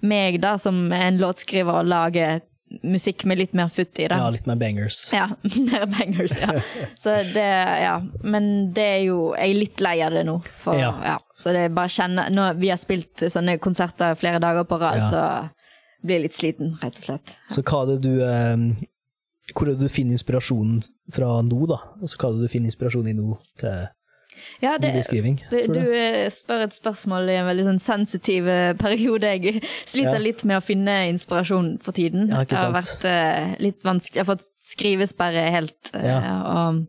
[0.00, 2.38] meg da, som en låtskriver, å lage
[2.84, 4.16] musikk med litt mer futt i det.
[4.18, 4.98] ja, litt mer bangers.
[5.12, 5.28] Ja,
[5.70, 6.52] mer bangers, ja.
[7.02, 7.46] Så det,
[7.82, 7.94] ja.
[8.22, 10.38] Men det er jo Jeg er litt lei av det nå.
[10.62, 10.90] For, Ja.
[11.04, 11.16] ja.
[11.38, 14.78] Så det er bare å kjenne Når vi har spilt sånne konserter flere dager på
[14.82, 15.08] rad, Ja.
[15.08, 17.36] så blir jeg litt sliten, rett og slett.
[17.50, 18.56] Så hva er det du eh,
[19.54, 21.78] Hvor er det du finner inspirasjonen fra nå, da?
[22.02, 23.88] Altså, hva er det du finner inspirasjon i nå til
[24.62, 24.90] Ja, det,
[25.50, 29.30] det, du eh, spør et spørsmål i en veldig sånn sensitiv eh, periode.
[29.38, 30.24] Jeg sliter Ja.
[30.24, 32.28] litt med å finne inspirasjon for tiden.
[32.32, 34.18] Ja, ikke det har vært uh, litt vanskelig.
[34.18, 35.92] Jeg har fått skrivesperre helt.
[35.94, 36.18] Ja.
[36.50, 36.82] og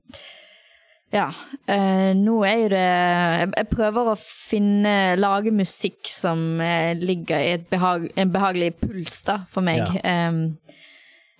[1.14, 1.28] ja.
[1.70, 6.62] eh, nå er jo det jeg, jeg prøver å finne Lage musikk som
[7.02, 9.86] ligger i behag, en behagelig puls, da, for meg.
[10.02, 10.28] Ja.
[10.30, 10.44] Um,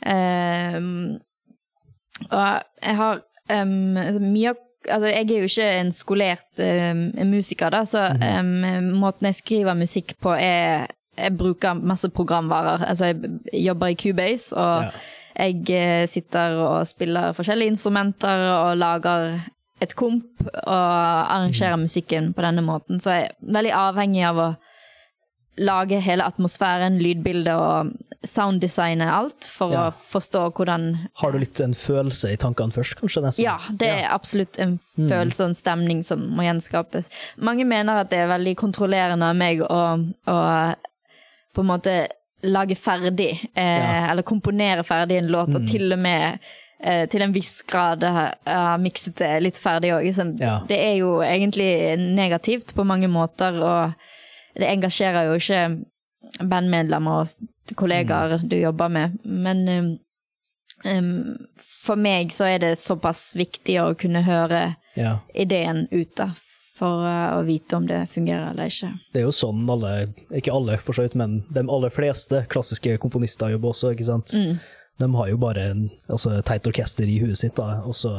[0.06, 1.20] um,
[2.30, 2.42] og
[2.86, 7.70] jeg har um, altså, mye av Altså, jeg er jo ikke en skolert em, musiker,
[7.70, 8.08] da, så
[8.40, 10.88] um, måten jeg skriver musikk på, er
[11.20, 12.86] Jeg bruker masse programvarer.
[12.88, 14.90] Altså, jeg jobber i Cubase, og Ja.
[15.40, 19.40] jeg eh, sitter og spiller forskjellige instrumenter og lager
[19.82, 20.86] et komp og
[21.34, 23.00] arrangerer musikken på denne måten.
[23.00, 24.48] Så jeg er veldig avhengig av å
[25.60, 27.92] lage hele atmosfæren, lydbildet og
[28.26, 29.90] sounddesignet, alt for Ja.
[29.90, 30.86] å forstå hvordan
[31.22, 33.24] Har du litt en følelse i tankene først, kanskje?
[33.24, 33.44] nesten?
[33.44, 37.10] Ja, det er absolutt en følelse og en stemning som må gjenskapes.
[37.38, 39.82] Mange mener at det er veldig kontrollerende av meg å,
[40.28, 40.76] å
[41.54, 42.08] på en måte
[42.44, 44.12] lage ferdig, eh, Ja.
[44.12, 46.40] eller komponere ferdig en låt, og til og med
[46.82, 50.40] eh, til en viss grad har ha mikset det litt ferdig òg.
[50.40, 50.62] Ja.
[50.66, 53.94] Det er jo egentlig negativt på mange måter, og
[54.60, 59.18] det engasjerer jo ikke bandmedlemmer og kollegaer kollegaer du jobber med.
[59.24, 60.00] Men
[60.86, 61.38] um,
[61.86, 65.20] for meg så er det såpass viktig å kunne høre Ja.
[65.34, 66.32] ideen ut, da.
[66.80, 68.94] For uh, å vite om det fungerer eller ikke.
[69.14, 69.94] Det er jo sånn alle,
[70.32, 74.34] ikke alle for så vidt, men de aller fleste klassiske komponister jobber også, ikke sant?
[74.34, 74.60] Mm.
[75.00, 78.18] De har jo bare en, altså, et teit orkester i huet sitt, da, og så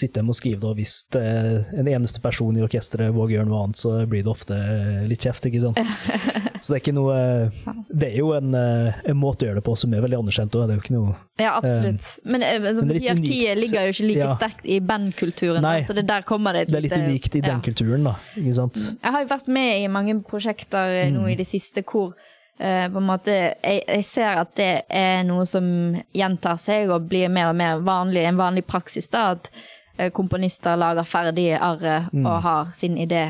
[0.00, 3.80] sitter de og det, og hvis en eneste person i orkesteret våger gjøre noe annet,
[3.80, 4.56] så blir det ofte
[5.10, 5.80] litt kjeft, ikke sant?
[6.60, 7.14] Så det er ikke noe,
[7.88, 10.56] det er jo en, eh, en måte å gjøre det på som er veldig anerkjent,
[10.56, 12.08] og det er jo ikke noe, Ja, absolutt.
[12.28, 14.34] Men, eh, altså, men er litt hierarkiet ligger jo ikke like Ja.
[14.36, 15.80] sterkt i bandkulturen, Nei.
[15.80, 17.62] så det der kommer det et det er litt unikt i den ja.
[17.64, 18.82] kulturen, da, ikke sant?
[18.92, 21.16] Jeg har jo vært med i mange prosjekter mm.
[21.16, 22.12] nå i det siste hvor
[22.60, 25.64] Uh, på en måte, jeg, jeg ser at det er noe som
[26.12, 29.08] gjentar seg og blir mer og mer vanlig, en vanlig praksis.
[29.08, 29.79] da, At eh,
[30.16, 33.26] komponister lager ferdige arret og har sin idé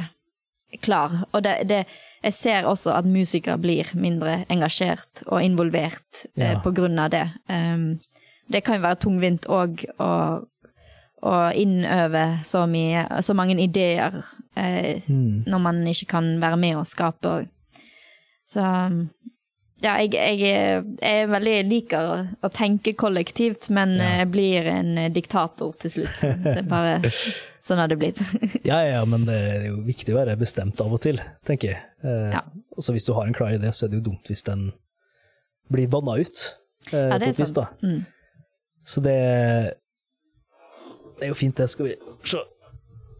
[0.82, 1.10] klar.
[1.32, 1.80] Og det, det,
[2.22, 6.60] jeg ser også at musikere blir mindre engasjert og involvert eh, Ja.
[6.62, 7.24] på grunn av det.
[7.48, 7.98] Um,
[8.52, 10.10] det kan jo være tungvint òg å,
[11.22, 14.22] å innøve så, mye, så mange ideer
[14.56, 15.44] eh, Mm.
[15.46, 17.48] når man ikke kan være med og skape òg.
[18.46, 18.62] Så
[19.82, 22.16] ja, jeg, jeg, er- jeg er veldig liker å,
[22.46, 24.10] å tenke kollektivt, men Ja.
[24.20, 26.20] jeg blir en eh, diktator til slutt.
[26.44, 27.10] Det er bare
[27.64, 28.20] sånn har det blitt.
[28.70, 31.82] Ja, ja, men det er jo viktig å være bestemt av og til, tenker jeg.
[32.04, 32.44] Eh, Ja.
[32.76, 34.70] Altså hvis du har en klar idé, så er det jo dumt hvis den
[35.70, 36.44] blir vanna ut.
[36.92, 37.58] Eh, Ja, det er sant.
[37.84, 38.04] Mm.
[38.84, 39.16] Så det,
[41.18, 41.68] det er jo fint, det.
[41.70, 42.40] Skal vi se.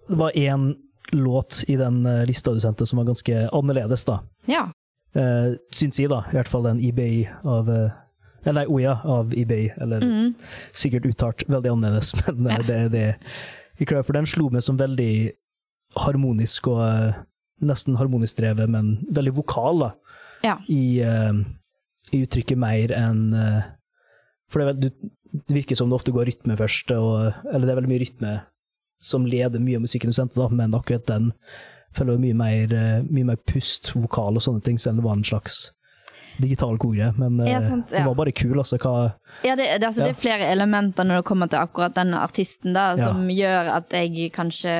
[0.08, 0.70] Det var én
[1.12, 4.20] låt i den eh, lista du sendte som var ganske annerledes, da.
[4.48, 4.64] Ja.
[5.16, 6.20] Uh, syns jeg, da.
[6.30, 7.88] I hvert fall den eBay av uh,
[8.46, 10.34] Eller OIA av eBay, eller Mm.
[10.72, 12.62] sikkert uttalt veldig annerledes, men uh, Ja.
[12.62, 13.06] det det
[13.80, 14.04] jeg klarer.
[14.06, 15.32] For den slo meg som veldig
[15.96, 17.18] harmonisk og uh,
[17.60, 19.90] nesten harmonisk drevet, men veldig vokal, da.
[20.42, 20.54] Ja.
[20.72, 21.02] I,
[22.16, 23.26] i uttrykket mer enn
[24.48, 25.10] For det, vel,
[25.46, 28.32] det virker som det ofte går rytme først, og, eller det er veldig mye rytme
[29.04, 31.28] som leder mye av musikken du sendte, da, men akkurat den
[31.96, 35.16] følger mye mer, eh, mye mer pust, vokal og sånne ting, selv om det var
[35.20, 35.60] en slags
[36.40, 37.12] digital kore.
[37.18, 38.06] Men eh, Ja, sant, den ja.
[38.08, 38.78] var bare kul, altså.
[38.80, 39.12] Hva,
[39.44, 40.10] Ja, det, det, altså, Ja.
[40.10, 43.92] det er flere elementer når det kommer til akkurat den artisten, da, som gjør at
[43.92, 44.76] jeg kanskje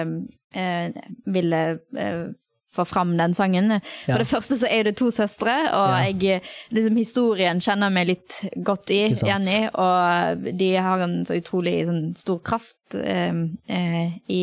[0.55, 0.93] eh,
[1.27, 1.65] ville
[1.99, 2.29] eh,
[2.71, 3.81] få fram den sangen.
[4.07, 8.37] For det første så er det to søstre, og jeg, liksom, historien kjenner meg litt
[8.63, 13.35] godt i, igjen i, og de har en så utrolig sånn, stor kraft eh,
[13.67, 14.43] eh, i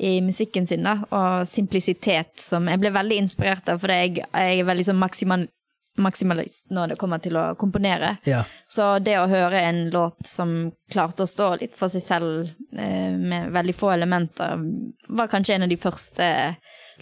[0.00, 4.60] i musikken sin, da, og simplisitet, som jeg ble veldig inspirert av, fordi jeg, jeg
[4.62, 5.42] er veldig sånn maksimal,
[6.00, 8.14] maksimalist når det kommer til å komponere.
[8.24, 8.44] Ja.
[8.70, 13.12] Så det å høre en låt som klarte å stå litt for seg selv eh,
[13.18, 14.64] med veldig få elementer,
[15.08, 16.30] var kanskje en av de første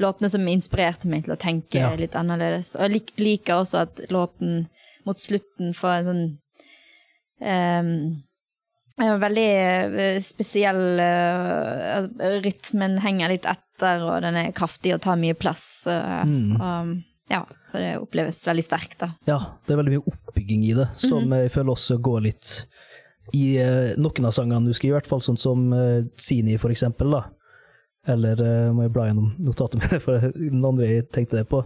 [0.03, 1.93] låtene som inspirerte meg til å tenke Ja.
[1.99, 2.75] litt annerledes.
[2.79, 4.67] Og jeg lik, liker også at låten
[5.07, 6.29] mot slutten får en sånn
[7.41, 7.91] en
[8.99, 12.09] veldig eh, spesiell eh,
[12.43, 15.87] Rytmen henger litt etter, og den er kraftig og tar mye plass.
[15.87, 16.57] eh, Mm.
[16.61, 16.97] og,
[17.31, 19.11] ja, så det oppleves veldig sterkt, da.
[19.29, 21.35] ja, det er veldig mye oppbygging i det, som Mhm.
[21.43, 22.65] jeg føler også går litt
[23.35, 26.71] i eh, noen av sangene du skriver, i hvert fall sånn som eh, Sini, for
[26.71, 27.25] eksempel, da.
[28.09, 31.63] Eller eh, må jeg bla gjennom notatet mitt, for den andre jeg tenkte det på.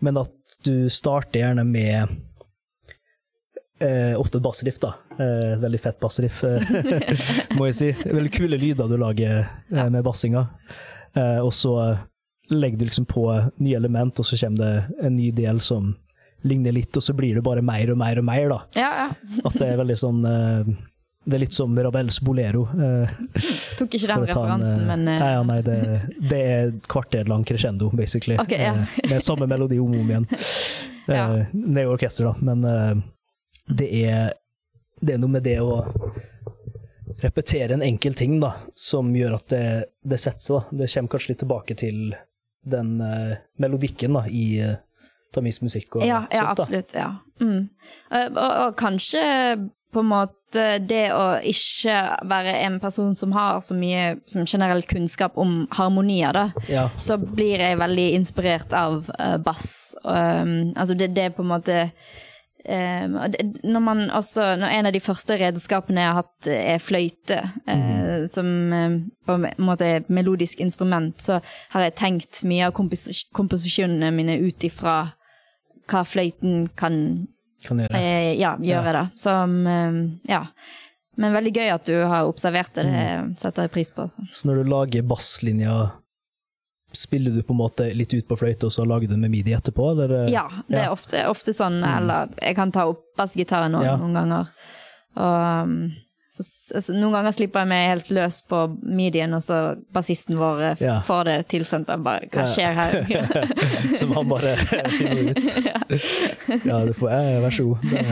[0.00, 0.32] Men at
[0.64, 2.08] du starter gjerne med
[3.80, 4.94] eh, ofte bassriff, da.
[5.18, 6.62] Eh, veldig fett bassriff, eh,
[7.58, 7.90] må jeg si.
[8.06, 10.46] Veldig kule lyder du lager eh, med bassinga.
[11.16, 11.76] Eh, og så
[12.50, 13.26] legger du liksom på
[13.58, 15.94] nye element, og så kommer det en ny del som
[16.46, 18.58] ligner litt, og så blir det bare mer og mer og mer, da.
[18.78, 19.40] Ja, ja.
[19.48, 20.68] At det er veldig sånn eh,
[21.26, 22.68] Det er litt som Ravels Bolero.
[22.70, 23.16] eh,
[23.80, 25.78] Tok ikke den referansen, en, eh, men eh, Nei, ja, nei det,
[26.30, 28.36] det er et kvarter lang crescendo, basically.
[28.44, 28.62] Okay.
[28.68, 30.28] Eh, med samme melodi om og om igjen.
[31.06, 32.96] Eh, Det er jo orkester, da, men eh,
[33.66, 34.32] det er,
[35.00, 35.80] det er noe med det å
[37.22, 39.66] repetere en enkel ting da, som gjør at det,
[40.04, 40.72] det setter seg.
[40.72, 42.02] Det kommer kanskje litt tilbake til
[42.66, 44.76] den uh, melodikken da, i uh,
[45.34, 46.60] Tamis musikk og ja, ja, sånt.
[46.60, 46.94] absolutt.
[46.96, 47.10] Ja.
[47.40, 47.68] Mm.
[48.10, 49.24] Og, Og, og kanskje
[49.92, 51.96] på en måte det å ikke
[52.28, 56.46] være en person som har så mye som generell kunnskap om harmonier, da.
[56.68, 59.96] Ja, så blir jeg veldig inspirert av uh, bass.
[60.04, 61.78] Um, altså det, det på en måte
[62.68, 63.16] um,
[63.62, 68.26] Når man også Når en av de første redskapene jeg har hatt, er fløyte, eh,
[68.30, 71.40] som eh, på en måte er et melodisk instrument, så
[71.74, 74.98] har jeg tenkt mye av kompos komposisjonene mine ut ifra
[75.86, 76.98] hva fløyten kan
[77.66, 77.98] kan gjøre.
[77.98, 79.04] Uh, ja, gjøre, da.
[79.18, 80.02] Som eh,
[80.32, 80.44] Ja.
[81.16, 82.82] Men veldig gøy at du har observert det.
[82.92, 84.04] Det setter jeg pris på.
[84.04, 85.76] Så, Så når du lager basslinja,
[86.92, 89.52] spiller du på en måte litt ut på fløyte, og så lager du med midi
[89.56, 90.12] etterpå, eller?
[90.24, 90.32] eh?
[90.32, 90.92] Ja, det er Ja.
[90.94, 93.96] ofte, ofte sånn, eller jeg kan ta opp bassgitaren noen, Ja.
[93.96, 94.48] noen ganger.
[95.16, 95.92] Og um,
[96.30, 96.44] så,
[96.76, 100.76] altså, noen ganger slipper jeg meg helt løs på midien, og så bassisten vår eh,
[100.84, 101.00] Ja.
[101.00, 101.88] får det tilsendt.
[101.90, 102.96] og bare, hva skjer her?
[103.98, 104.56] Som han bare
[104.96, 105.46] finner ut.
[106.66, 107.42] Ja, du får, jeg.
[107.42, 107.78] vær så god.
[107.90, 108.02] Det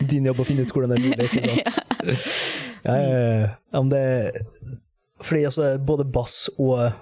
[0.00, 1.78] er din jobb å finne ut hvordan det er mulig, ikke sant?
[2.84, 2.94] Ja.
[3.72, 4.44] ja, det
[5.22, 6.92] Fordi altså, både bass og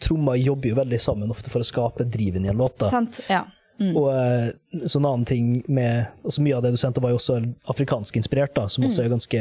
[0.00, 2.78] trommer jobber jo veldig sammen ofte for å skape driven i en låt.
[2.90, 3.20] Sant?
[3.30, 3.44] Ja.
[3.80, 3.96] Mm.
[3.96, 7.16] Og eh, så en annen ting med altså Mye av det du sendte, var jo
[7.18, 9.40] også afrikansk inspirert, da, som også er ganske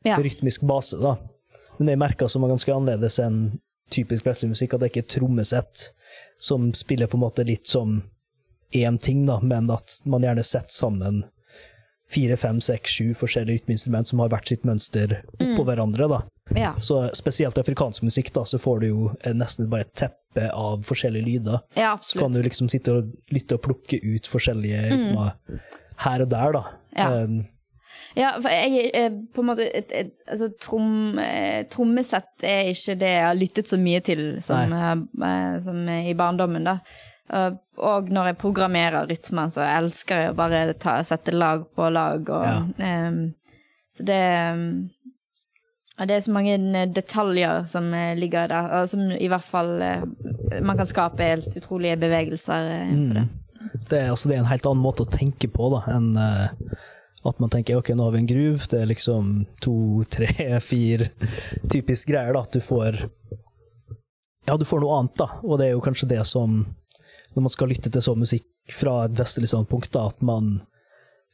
[0.00, 0.08] Mm.
[0.08, 0.16] Ja.
[0.16, 0.96] rytmisk base.
[0.96, 1.18] da.
[1.78, 3.58] Men det jeg merka som var ganske annerledes enn
[3.92, 5.90] typisk vestlig musikk, at det ikke er trommesett
[6.40, 8.02] som spiller på en måte litt som
[8.72, 11.24] én ting, da, men at man gjerne setter sammen
[12.08, 15.54] fire, fem, seks, sju forskjellige rytmeinstrument som har hvert sitt mønster Mm.
[15.58, 16.08] oppå hverandre.
[16.08, 16.22] da.
[16.56, 16.72] Ja.
[16.80, 20.48] Så spesielt i afrikansk musikk, da, så får du jo eh, nesten bare et teppe
[20.54, 21.60] av forskjellige lyder.
[21.76, 25.32] ja, Så kan du liksom sitte og lytte og plukke ut forskjellige rytmer
[26.04, 26.62] her og der, da.
[26.90, 27.00] Mm.
[27.00, 27.08] Ja.
[27.24, 27.40] Um,
[28.16, 32.96] Ja, for jeg er på en måte et, et, altså, trom, eh, Trommesett er ikke
[32.98, 36.78] det jeg har lyttet så mye til som, eh, som i barndommen, da.
[37.32, 41.90] Eh, Og når jeg programmerer rytmer, så elsker jeg å bare ta, sette lag på
[41.92, 42.26] lag.
[42.28, 42.44] Og,
[42.78, 43.06] Ja.
[43.08, 43.34] um,
[43.96, 44.54] så det ja,
[46.06, 50.06] Det er så mange detaljer som eh, ligger der, og som i hvert fall eh,
[50.64, 53.26] Man kan skape helt utrolige bevegelser eh, på det.
[53.90, 56.72] det, er, altså, det er en helt annen måte å tenke på da, enn eh,
[57.20, 59.74] at man tenker ok, nå har vi en groove, det er liksom to,
[60.08, 60.32] tre,
[60.64, 61.10] fire
[61.68, 62.32] typisk greier.
[62.32, 63.02] da, At du får
[64.48, 65.28] Ja, du får noe annet, da.
[65.44, 66.62] Og det er jo kanskje det som
[67.36, 70.62] Når man skal lytte til sånn musikk fra et vestlig standpunkt, da, at man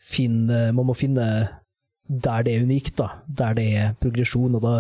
[0.03, 1.29] finner Man må finne
[2.09, 3.09] der det er unikt, da.
[3.27, 4.75] Der det er progresjon, og da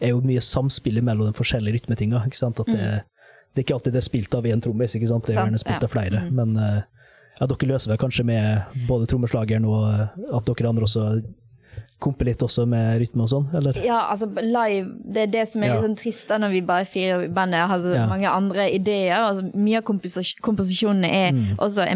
[0.00, 2.24] er jo mye samspill mellom de forskjellige rytmetinga.
[2.26, 2.60] ikke sant?
[2.60, 3.04] At det,
[3.54, 5.26] det er ikke alltid det er spilt av én trommis, ikke sant?
[5.26, 5.86] det er gjerne spilt ja.
[5.88, 6.24] av flere.
[6.26, 6.34] Mhm.
[6.34, 6.82] Men eh,
[7.40, 11.22] ja, dere løser vel kanskje med både trommeslageren og eh, at dere andre også
[12.04, 13.78] komper litt også med rytme og sånn, eller?
[13.82, 15.74] Ja, altså live, det er det som er Ja.
[15.78, 17.62] litt sånn trist da når vi bare er fire i bandet.
[17.62, 18.06] og har så Ja.
[18.06, 19.16] mange andre ideer.
[19.16, 21.56] Altså, mye av komposis komposisjonene er Mm.
[21.56, 21.86] også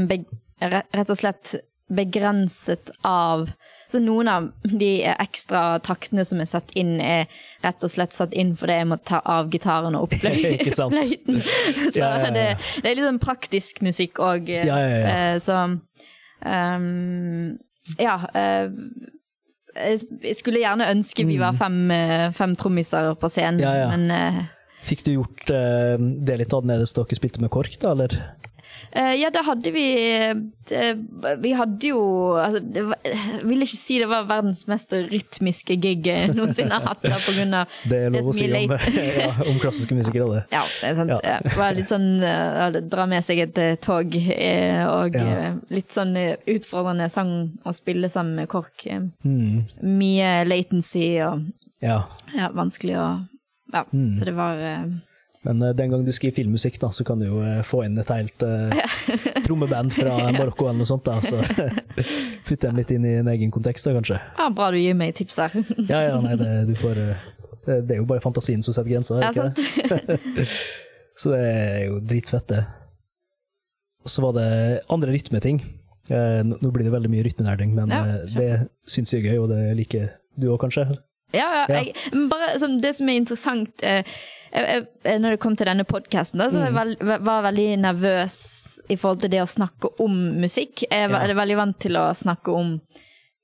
[0.60, 1.54] rett og slett
[1.90, 3.50] begrenset av
[3.88, 7.24] Så noen av de ekstra taktene som er satt inn, er
[7.64, 11.41] rett og slett satt inn fordi jeg må ta av gitaren og opp fløy- fløyten.
[11.95, 12.30] Så Ja, ja.
[12.34, 12.47] Det,
[12.82, 14.51] det er litt sånn praktisk musikk òg.
[14.53, 15.39] Ja, ja.
[15.41, 15.57] Så
[16.45, 17.59] um,
[17.99, 18.18] Ja.
[18.34, 18.68] Uh,
[19.78, 23.62] jeg skulle gjerne ønske vi var fem, eh, fem trommiser på scenen, Mm.
[23.62, 23.89] Ja, ja.
[23.97, 24.45] men uh,
[24.89, 25.95] Fikk du gjort uh,
[26.26, 28.16] det litt annerledes da dere spilte med KORK, da, eller?
[28.92, 29.82] Eh, ja, da hadde vi
[30.68, 30.82] det,
[31.42, 31.98] Vi hadde jo
[32.40, 36.72] altså, det var, Jeg vil ikke si det var verdens mest rytmiske gig jeg noensinne
[36.78, 38.74] har hatt, da, på grunn av Det er lov å si om,
[39.20, 40.42] ja, om klassiske musikere, det.
[40.56, 41.12] Ja, det er sant.
[41.16, 41.34] Ja.
[41.36, 41.54] Ja.
[41.58, 46.14] Var litt sånn uh, Dra med seg et eh, tog, eh, og eh, litt sånn
[46.20, 47.34] eh, utfordrende sang
[47.68, 48.86] å spille sammen med KORK.
[48.88, 49.66] Eh, Mm,
[49.98, 51.44] Mye latency og
[51.84, 52.00] ja.
[52.36, 53.08] ja, vanskelig å
[53.74, 54.14] Ja, Mm.
[54.16, 54.86] så det var eh,
[55.49, 57.96] Men eh, den gang du skriver filmmusikk, da, så kan du jo eh, få inn
[58.01, 58.68] et helt uh,
[59.46, 61.40] trommeband fra Marokko eller noe sånt, da, så
[62.46, 64.20] putte dem litt inn i en egen kontekst, da, kanskje.
[64.20, 65.57] ja, bra du gir meg tips der.
[65.88, 67.11] Ja, ja, nei, det, du får det
[67.68, 70.46] det er jo bare fantasien som setter grenser, er Ja, ikke det?
[71.20, 72.62] Så det er jo dritfett, det.
[74.09, 74.46] Så var det
[74.88, 75.59] andre rytmeting.
[76.09, 78.01] Nå blir det veldig mye rytmenerding, men Ja,
[78.32, 78.49] det
[78.88, 80.07] syns jeg er gøy, og det liker
[80.40, 80.86] du òg, kanskje?
[81.33, 81.81] Ja, ja.
[81.83, 81.95] Jeg,
[82.31, 84.03] bare sånn, det som er interessant eh,
[84.53, 87.24] jeg, jeg, Når det kom til denne podkasten, så var jeg Mm.
[87.45, 88.37] veldig nervøs
[88.89, 90.85] i forhold til det å snakke om musikk.
[90.91, 91.29] Jeg var, Ja.
[91.35, 92.81] er veldig vant til å snakke om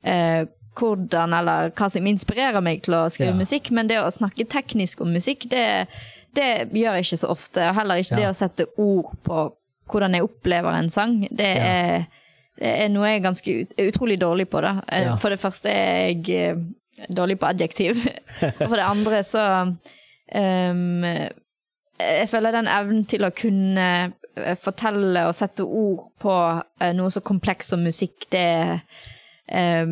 [0.05, 3.39] eh, hvordan eller hva som inspirerer meg til å skrive Ja.
[3.39, 5.87] musikk, men det å snakke teknisk om musikk, det,
[6.35, 7.69] det gjør jeg ikke så ofte.
[7.69, 9.53] Og heller ikke det å sette ord på
[9.93, 11.29] hvordan jeg opplever en sang.
[11.31, 12.07] Det er
[12.57, 14.61] det er noe jeg er ganske ut, utrolig dårlig på.
[14.63, 14.81] da.
[14.89, 15.17] Eh, Ja.
[15.17, 16.55] For det første er jeg eh,
[17.09, 17.99] dårlig på adjektiv.
[18.61, 21.05] og for det andre så um,
[22.01, 23.89] Jeg føler den evnen til å kunne
[24.37, 26.37] eh, fortelle og sette ord på
[26.83, 28.49] eh, noe så kompleks som musikk, det
[29.45, 29.85] det,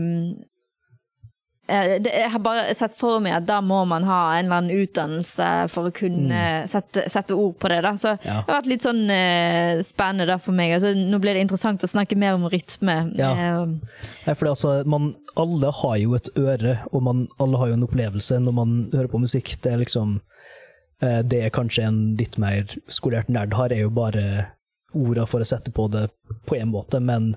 [1.73, 5.47] jeg har bare sett for meg at da må man ha en eller annen utdannelse
[5.73, 7.81] for å kunne sette, sette ord på det.
[7.87, 7.93] da.
[7.97, 8.19] Så Mm.
[8.27, 8.35] Ja.
[8.45, 10.75] det har vært litt sånn uh, spennende da for meg.
[10.77, 12.97] Altså, nå blir det interessant å snakke mer om rytme.
[13.19, 13.33] Ja.
[13.33, 13.73] Uh,
[14.27, 17.87] Nei, fordi altså, man, alle har jo et øre, og man, alle har jo en
[17.89, 19.55] opplevelse når man hører på musikk.
[19.65, 20.19] Det er liksom
[21.03, 24.51] uh, Det kanskje en litt mer skolert nerd har, er jo bare
[24.93, 26.11] orda for å sette på det
[26.45, 27.33] på én måte, men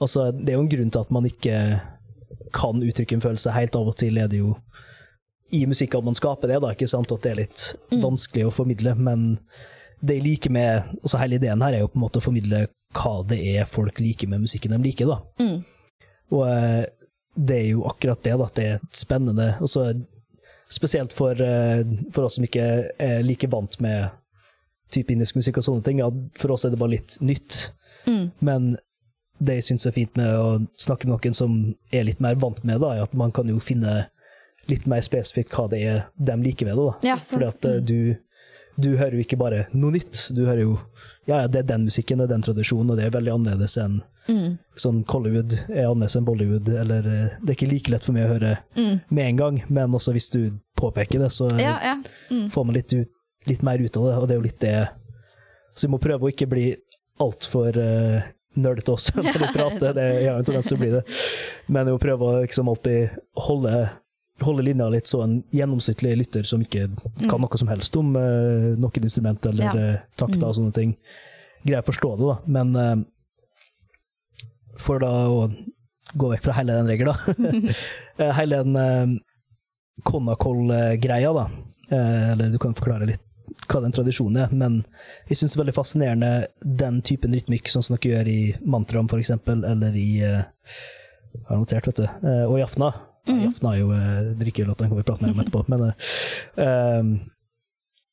[0.00, 1.58] altså, det er jo en grunn til at man ikke
[2.54, 3.54] kan uttrykke en følelse.
[3.56, 4.54] Helt av og til er det jo
[5.52, 7.12] i musikk at man skaper det, da, ikke sant?
[7.12, 9.34] at det er litt vanskelig å formidle, men
[10.02, 12.64] det jeg liker med altså Hele ideen her er jo på en måte å formidle
[12.96, 15.12] hva det er folk liker med musikken de liker.
[15.12, 15.20] da.
[15.42, 15.60] mm.
[16.32, 16.84] Og eh,
[17.34, 19.46] det er jo akkurat det, da, at det er spennende.
[19.64, 19.86] Også,
[20.72, 22.66] spesielt for, eh, for oss som ikke
[23.00, 24.10] er like vant med
[24.92, 26.00] type indisk musikk og sånne ting.
[26.00, 27.60] Ja, for oss er det bare litt nytt.
[28.08, 28.26] Mm.
[28.44, 28.72] Men
[29.42, 31.54] det jeg syns er fint med å snakke med noen som
[31.92, 34.04] er litt mer vant med det, er at man kan jo finne
[34.70, 36.84] litt mer spesifikt hva det er de liker ved det.
[36.86, 37.08] da.
[37.14, 37.16] Ja.
[37.18, 38.14] Fordi at eh, du,
[38.78, 40.76] du hører jo ikke bare noe nytt, du hører jo
[41.26, 43.78] ja, ja, det er den musikken, det er den tradisjonen, og det er veldig annerledes
[43.82, 44.52] enn Mm.
[44.78, 48.28] sånn Collywood er annerledes enn Bollywood, eller eh, det er ikke like lett for meg
[48.28, 49.00] å høre Mm.
[49.10, 51.96] med en gang, men også hvis du påpeker det, så Ja, ja.
[52.30, 52.44] Mm.
[52.54, 53.10] får man litt, ut,
[53.50, 54.88] litt mer ut av det, og det er jo litt det
[55.74, 56.76] Så vi må prøve å ikke bli
[57.18, 58.22] altfor uh,
[58.54, 61.02] nerdete også når vi prater, det jeg har en tendens til å bli det,
[61.72, 63.14] men å prøve å liksom alltid
[63.46, 63.72] holde,
[64.44, 66.88] holde linja litt så en gjennomsnittlig lytter som ikke
[67.30, 69.72] kan noe som helst om uh, noen instrument eller Ja.
[69.94, 70.96] eh, takter og sånne ting,
[71.64, 72.36] greier å forstå det, da.
[72.58, 72.96] Men uh,
[74.82, 75.46] for da å
[76.18, 77.76] gå vekk fra hele den regelen, da.
[78.20, 79.14] Eh, hele den uh,
[80.04, 81.46] Conacol-greia, da.
[81.88, 83.22] Uh, eller du kan forklare litt
[83.68, 84.80] hva den tradisjonen er, men
[85.28, 86.32] jeg syns det er veldig fascinerende
[86.82, 90.42] den typen rytmikk, sånn som dere gjør i Mantram, for eksempel, eller i uh,
[91.48, 92.06] har notert, vet du.
[92.24, 92.92] Uh, og i Jafna.
[93.28, 95.92] Ja, Afna er jo uh, drikkelåt, den kan vi prate mer om etterpå, men uh,
[96.64, 97.02] eh,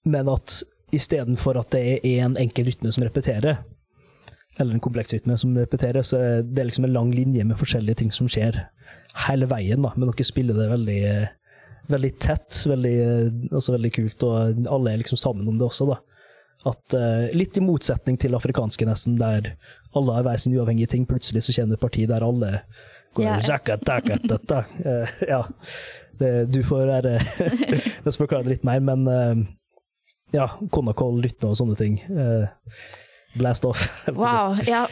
[0.06, 0.62] Men at
[0.96, 3.64] istedenfor at det er en enkel rytme som repeterer,
[4.60, 8.02] eller en kompleks rytme som repeterer, så er det liksom en lang linje med forskjellige
[8.02, 8.58] ting som skjer
[9.28, 11.28] hele veien, da, men dere spiller det veldig, eh,
[11.90, 15.90] veldig tett, veldig, eh, altså veldig kult, og alle er liksom sammen om det også,
[15.90, 16.00] da.
[16.68, 19.54] At, uh, litt i motsetning til afrikanske, nesten, der
[19.96, 21.06] alle har hver sin uavhengige ting.
[21.08, 22.50] Plutselig så kommer det et parti der alle
[23.16, 23.40] går yeah.
[23.40, 24.66] zaka, taka, tata.
[24.84, 25.46] Uh, ja.
[26.20, 27.14] Det, du får være
[28.04, 29.46] Det som forklarer det litt mer, men uh,
[30.36, 32.00] ja, Konakol, rytme og sånne ting.
[32.10, 32.50] eh,
[33.38, 33.86] blast off.
[34.20, 34.58] Wow.
[34.68, 34.86] Ja,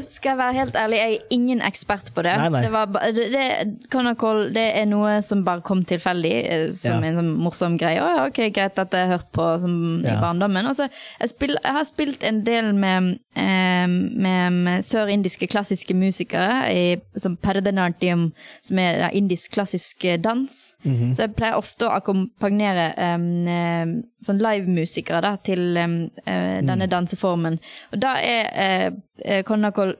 [0.00, 2.32] skal jeg være helt ærlig, jeg er ingen ekspert på det.
[2.38, 2.60] Nei, nei.
[2.64, 2.86] Det, var,
[3.16, 3.46] det, det,
[3.92, 7.10] Conacol, det er noe som bare kom tilfeldig, eh, som Ja.
[7.10, 8.00] en sånn morsom greie.
[8.00, 9.74] Å, ok, Greit at jeg har hørt på som,
[10.04, 10.70] i barndommen.
[10.70, 16.70] Og jeg, spill, jeg har spilt en del med, eh, med, med sørindiske klassiske musikere,
[16.70, 16.84] i,
[17.18, 18.30] som Perdenartium,
[18.62, 20.30] som er indisk klassisk dans.
[20.30, 20.76] dans.
[20.84, 21.14] -hmm.
[21.14, 25.94] Så jeg pleier ofte å akkompagnere em, sånn livemusikere til um,
[26.26, 26.90] uh, denne Mm.
[26.92, 27.58] danseformen.
[27.92, 29.42] Og da er uh, eh,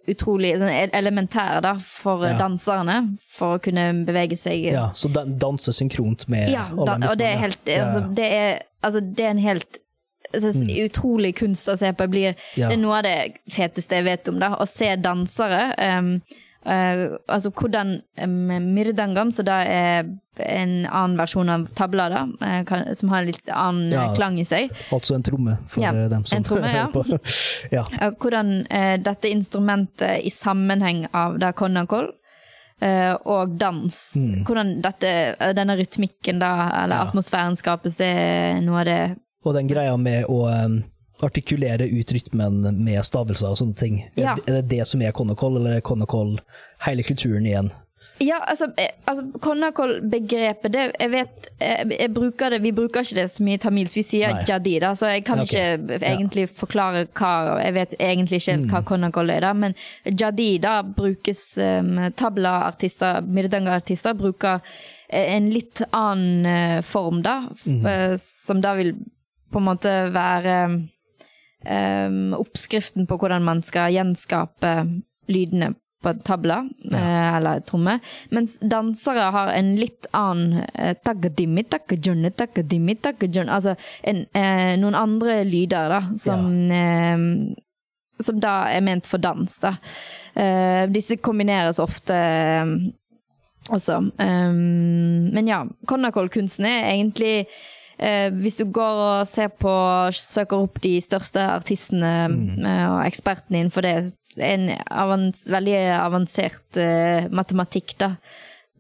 [0.09, 2.39] utrolig sånn, elementær da, for eh, Ja.
[2.39, 4.73] danserne, for å kunne bevege seg.
[4.73, 8.63] Ja, så den danse synkront med Ja, da, og det er helt altså, det, er,
[8.83, 9.79] altså, det er en helt
[10.33, 10.53] så,
[10.85, 12.07] utrolig kunst å se på.
[12.11, 12.37] Blir.
[12.55, 14.39] Det er noe av det feteste jeg vet om.
[14.39, 15.75] da, Å se dansere.
[15.79, 16.21] em,
[16.67, 22.63] eh, altså hvordan um, myrdangam, så da er en annen versjon av tabla, da, eh,
[22.65, 24.07] kan, som har en litt annen Ja.
[24.11, 24.71] eh, klang i seg.
[24.93, 26.87] Altså en tromme, for Ja, eh, dem som tromme, ja.
[26.87, 27.19] hører på.
[27.77, 27.85] ja.
[28.01, 32.13] uh, hvordan uh, dette instrumentet i sammenheng av da konakol
[32.81, 33.97] eh, og dans
[34.47, 37.09] Hvordan dette, eh, denne rytmikken da, eller Mm.
[37.11, 40.83] Atmosfæren skapes, det er noe av det Og den greia med å um,
[41.27, 44.01] artikulere ut rytmen med stavelser og sånne ting.
[44.17, 44.37] Ja.
[44.47, 46.39] Er det det som er konakol, eller er konakol
[46.87, 47.73] hele kulturen igjen?
[48.21, 53.17] Ja, altså, eh, altså Konakol-begrepet, det jeg vet jeg, jeg bruker det, Vi bruker ikke
[53.17, 54.43] det så mye i tamilsk, vi sier Nei.
[54.49, 55.79] jadid, så jeg kan okay.
[55.79, 57.33] ikke egentlig forklare hva
[57.65, 58.69] Jeg vet egentlig ikke Mm.
[58.69, 64.61] hva konakol er, da, men jadida brukes um, Tabla-artister, mirdanga-artister, bruker
[65.09, 68.95] eh, en litt annen eh, form, da, eh, som da vil
[69.53, 70.57] på en måte være
[71.65, 74.75] um, oppskriften på hvordan man skal gjenskape
[75.31, 77.99] lydene på en tabla, eh, eller tromme.
[78.31, 80.97] Mens dansere har en litt annen eh,
[83.51, 87.19] Altså en, eh, noen andre lyder, da, som eh,
[88.21, 89.75] Som da er ment for dans, da.
[90.35, 92.73] Eh, disse kombineres ofte eh,
[93.71, 93.97] også.
[94.21, 97.47] Um, men ja, Connacol-kunsten er egentlig
[98.01, 99.73] eh, Hvis du går og ser på
[100.17, 103.97] søker opp de største artistene eh, og ekspertene innenfor det,
[104.41, 108.15] en avans, veldig avansert eh, matematikk, da.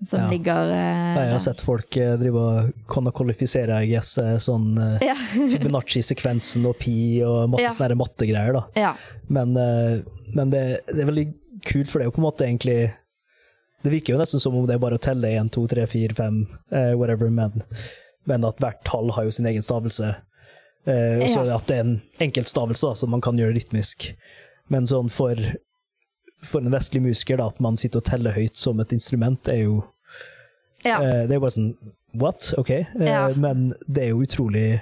[0.00, 0.28] Som Ja.
[0.30, 4.70] ligger eh, Jeg har sett folk eh, drive og kvalifisere, jeg guess, eh, sånn
[5.04, 5.12] Ja.
[5.52, 6.94] Fibonacci-sekvensen og pi
[7.26, 7.74] og masse Ja.
[7.76, 8.62] sånne mattegreier, da.
[8.80, 8.94] ja.
[9.28, 9.52] Men,
[10.34, 11.26] men det, det er veldig
[11.68, 12.78] kult, for det er jo på en måte egentlig
[13.84, 16.16] Det virker jo nesten som om det er bare å telle 1, 2, 3, 4,
[16.16, 16.40] 5,
[16.72, 17.60] eh, whatever, men,
[18.26, 20.14] men at hvert tall har jo sin egen stavelse.
[20.86, 21.56] Eh, og så Ja.
[21.56, 24.14] at det er en enkeltstavelse da, som man kan gjøre rytmisk.
[24.68, 25.34] Men sånn for,
[26.42, 29.64] for en vestlig musiker, da, at man sitter og teller høyt som et instrument, er
[29.64, 29.84] jo
[30.84, 31.00] ja.
[31.02, 31.74] eh, Det er jo bare sånn
[32.14, 32.54] What?
[32.58, 32.70] Ok.
[32.70, 33.28] Eh, Ja.
[33.36, 34.80] Men det er jo utrolig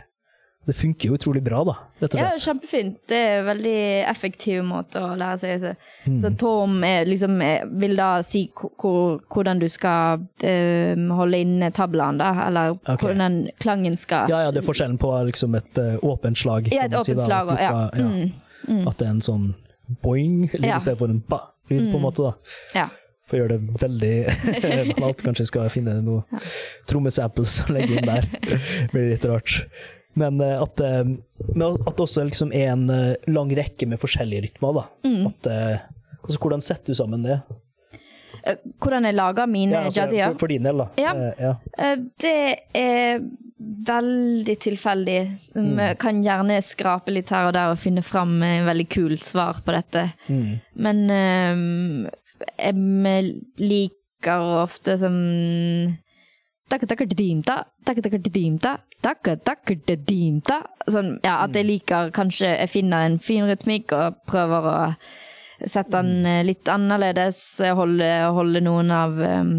[0.69, 2.43] Det funker jo utrolig bra, da, rett og Ja, slett.
[2.45, 2.97] kjempefint.
[3.09, 3.77] Det er en veldig
[4.11, 5.71] effektiv måte å lære seg det.
[6.05, 6.19] Mm.
[6.21, 11.41] Så tom er liksom er- vil da si hvor- hvor, hvordan du skal eh, holde
[11.41, 12.35] inne tablaen, da.
[12.47, 12.97] Eller okay.
[13.01, 16.69] hvordan klangen skal Ja, ja, det er forskjellen på liksom et uh, åpent slag.
[16.71, 17.91] Ja, et åpent si slag, og- ja.
[17.97, 18.31] ja.
[18.69, 19.55] Mm, At det er en sånn
[20.03, 20.59] boing Ja.
[20.59, 20.77] Mm.
[20.77, 22.17] i stedet for en ba-lyd, på en måte.
[22.23, 22.33] da.
[22.75, 22.89] ja.
[23.29, 25.23] For å gjøre det veldig banalt.
[25.23, 26.25] Kanskje jeg skal finne noe
[26.89, 28.25] trommesamples og legge inn der.
[28.43, 28.61] Det
[28.93, 29.67] blir litt rart.
[30.19, 31.05] Men eh, at, eh,
[31.55, 34.81] men at det også liksom er en eh, lang rekke med forskjellige rytmer.
[34.81, 34.85] da.
[35.09, 35.27] Mm.
[35.31, 35.51] At,
[36.23, 37.41] altså, hvordan setter du sammen det?
[38.81, 40.33] Hvordan jeg lager mine Ja, altså, jadier?
[40.33, 40.87] for, for din del, da.
[41.01, 41.13] Ja.
[41.37, 41.53] Ja.
[42.23, 42.39] Det
[42.79, 43.21] er
[43.89, 45.19] veldig tilfeldig.
[45.59, 45.73] Mm.
[45.83, 49.61] eh, Kan gjerne skrape litt her og der og finne fram en veldig kult svar
[49.67, 50.07] på dette.
[50.31, 50.53] Mm.
[50.79, 51.05] Men
[52.59, 52.75] jeg
[53.59, 56.08] liker ofte som takka-takka-dimta.
[60.89, 64.77] Sånn, ja, at jeg liker Kanskje jeg finner en fin rytmikk og prøver å
[65.67, 67.39] sette den eh, litt annerledes.
[67.75, 69.53] Holde, holde noen av um,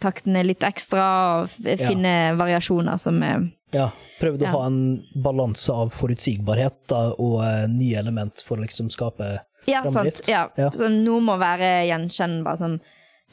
[0.00, 1.04] taktene litt ekstra,
[1.42, 3.44] og finne finne variasjoner som er
[3.74, 3.90] Ja,
[4.20, 4.52] prøvde Ja.
[4.54, 9.34] å ha en balanse av forutsigbarhet da, og uh, nye element for å liksom skape
[9.66, 10.22] Ja, framdrift.
[10.24, 10.30] sant.
[10.30, 10.46] Ja.
[10.56, 10.70] Ja.
[10.70, 12.56] Så noe må være gjenkjennbar.
[12.56, 12.78] Sånn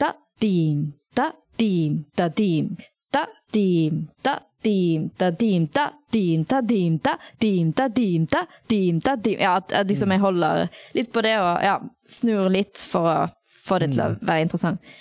[0.01, 1.29] da, dim, da,
[1.61, 2.73] dim, da, dim,
[3.13, 8.43] da, dim, da, dim, da, dim, da, dim, da, dim, da, dim, da, dim, da,
[8.69, 12.81] dim, da, dim Ja, at, liksom jeg holder litt på det og ja, snur litt
[12.89, 13.17] for å
[13.63, 14.93] få det til å være interessant.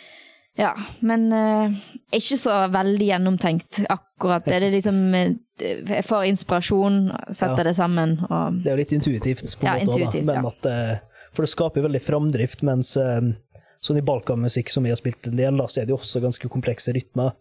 [0.59, 1.73] Ja, men uh,
[2.13, 4.59] ikke så veldig gjennomtenkt akkurat det.
[4.61, 5.31] Det er liksom eh,
[5.63, 6.99] Jeg får inspirasjon,
[7.33, 7.69] setter Ja.
[7.71, 10.69] det sammen og Det er jo litt intuitivt, på en Ja, måte, også, men at,
[10.69, 12.67] uh, for det skaper veldig framdrift.
[12.69, 13.33] Mens uh,
[13.81, 16.21] sånn i balkanmusikk, som vi har spilt en del, da, så er det jo også
[16.21, 17.33] ganske komplekse rytmer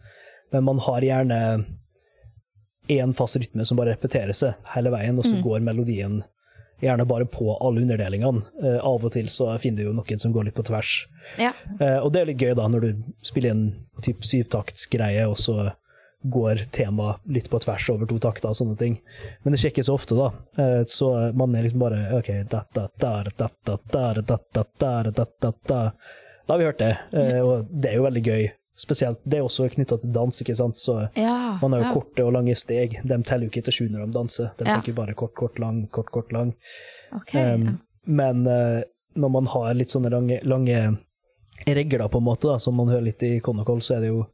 [0.52, 1.40] men man har gjerne
[2.92, 5.44] én fast rytme som bare repeterer seg hele veien, og så mm.
[5.46, 6.22] går melodien
[6.82, 8.42] gjerne bare på alle underdelingene.
[8.64, 10.96] Uh, av og til så finner du jo noen som går litt på tvers.
[11.42, 11.54] Ja.
[11.80, 13.68] Uh, og det er litt gøy, da, når du spiller en
[14.04, 15.72] type syvtaktsgreie, og så
[16.22, 19.00] går temaet litt på tvers over to takter og sånne ting.
[19.42, 20.32] Men det sjekkes så ofte, da.
[20.58, 24.42] Uh, så man er liksom bare OK da, da, der, da, da, da, da,
[24.82, 25.84] da, da, da.
[26.42, 26.96] Da har vi hørt det,
[27.46, 28.48] og det er jo veldig gøy
[28.82, 30.80] Spesielt, Det er også knytta til dans, ikke sant.
[30.82, 31.94] Så ja man har jo ja.
[31.94, 32.98] korte og lange steg.
[33.04, 34.52] De teller jo ikke til sju når de danser.
[34.58, 34.78] De Ja.
[34.80, 36.56] tenker bare kort, kort, lang, kort, kort, lang.
[37.14, 37.80] Okay, Um.
[38.06, 38.82] Men uh,
[39.16, 40.98] når man har litt sånne lange, lange
[41.68, 44.26] regler, på en måte, da, som man hører litt i Conocol, så er det jo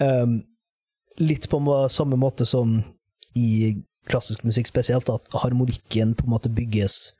[0.00, 0.38] um,
[1.18, 1.60] litt på
[1.92, 2.78] samme måte som
[3.36, 3.76] i
[4.08, 7.12] klassisk musikk spesielt, at harmonikken på en måte bygges.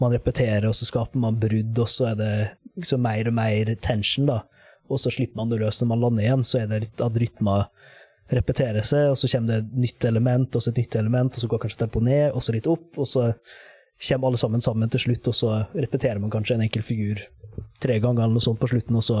[0.00, 2.32] Man repeterer, og så skaper man brudd, og så er det
[2.80, 4.40] liksom mer og mer tension, da.
[4.90, 7.18] Og så slipper man det løs når man lander igjen, så er det litt at
[7.22, 7.58] rytma
[8.32, 11.42] repeterer seg, og så kommer det et nytt element, og så et nytt element, og
[11.42, 13.26] så går kanskje tempoet ned, og så litt opp, og så
[14.08, 17.20] kommer alle sammen sammen til slutt, og så repeterer man kanskje en enkel figur
[17.82, 19.18] tre ganger eller noe sånt på slutten, og så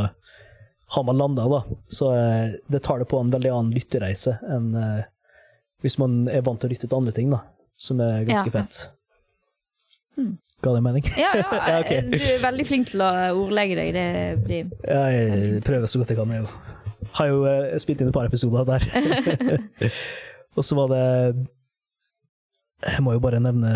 [0.92, 1.60] har man landa, da.
[1.88, 5.04] Så eh, det tar det på en veldig annen lyttereise enn eh,
[5.82, 7.42] hvis man er vant til å lytte til andre ting, da,
[7.80, 8.60] som er ganske Ja.
[8.60, 8.82] fett.
[10.62, 11.04] Ga det mening?
[11.18, 12.02] Ja, ja, Ja, okay.
[12.06, 13.92] du er veldig flink til å ordlegge deg.
[13.96, 14.06] Det
[14.44, 16.34] blir Jeg prøver så godt jeg kan.
[16.36, 16.46] Jeg
[17.18, 18.82] har jo eh, spilt inn et par episoder der.
[20.56, 21.06] og så var det
[22.86, 23.72] Jeg må jo bare nevne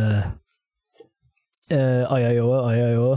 [1.73, 3.09] uh, Ayayo, Ayayo.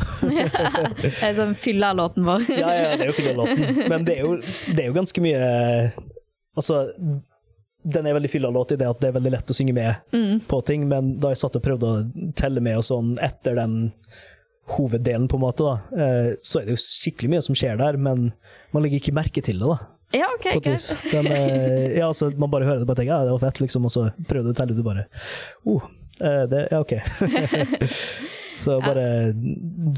[1.04, 2.50] Det er sånn fylla-låten vår.
[2.50, 3.84] ja, ja, det er jo fylla-låten.
[3.92, 4.40] Men det er, jo,
[4.74, 5.44] det er jo ganske mye
[6.58, 6.88] Altså,
[7.84, 10.40] den er veldig fylla-låt i det at det er veldig lett å synge med Mm.
[10.48, 13.94] på ting, men da jeg satt og prøvde å telle med og sånn etter den
[14.70, 17.98] hoveddelen, på en måte, da, eh, så er det jo skikkelig mye som skjer der,
[17.98, 18.32] men
[18.74, 19.80] man legger ikke merke til det, da.
[20.14, 20.46] Ja, OK.
[20.66, 20.90] greit.
[21.14, 23.92] Eh, ja, altså, man bare hører det og tenker ja, det var fett, liksom, og
[23.94, 25.06] så prøver du å telle ut og bare
[25.70, 25.84] oh,
[26.20, 26.96] eh, det, Ja, OK.
[28.64, 29.04] så bare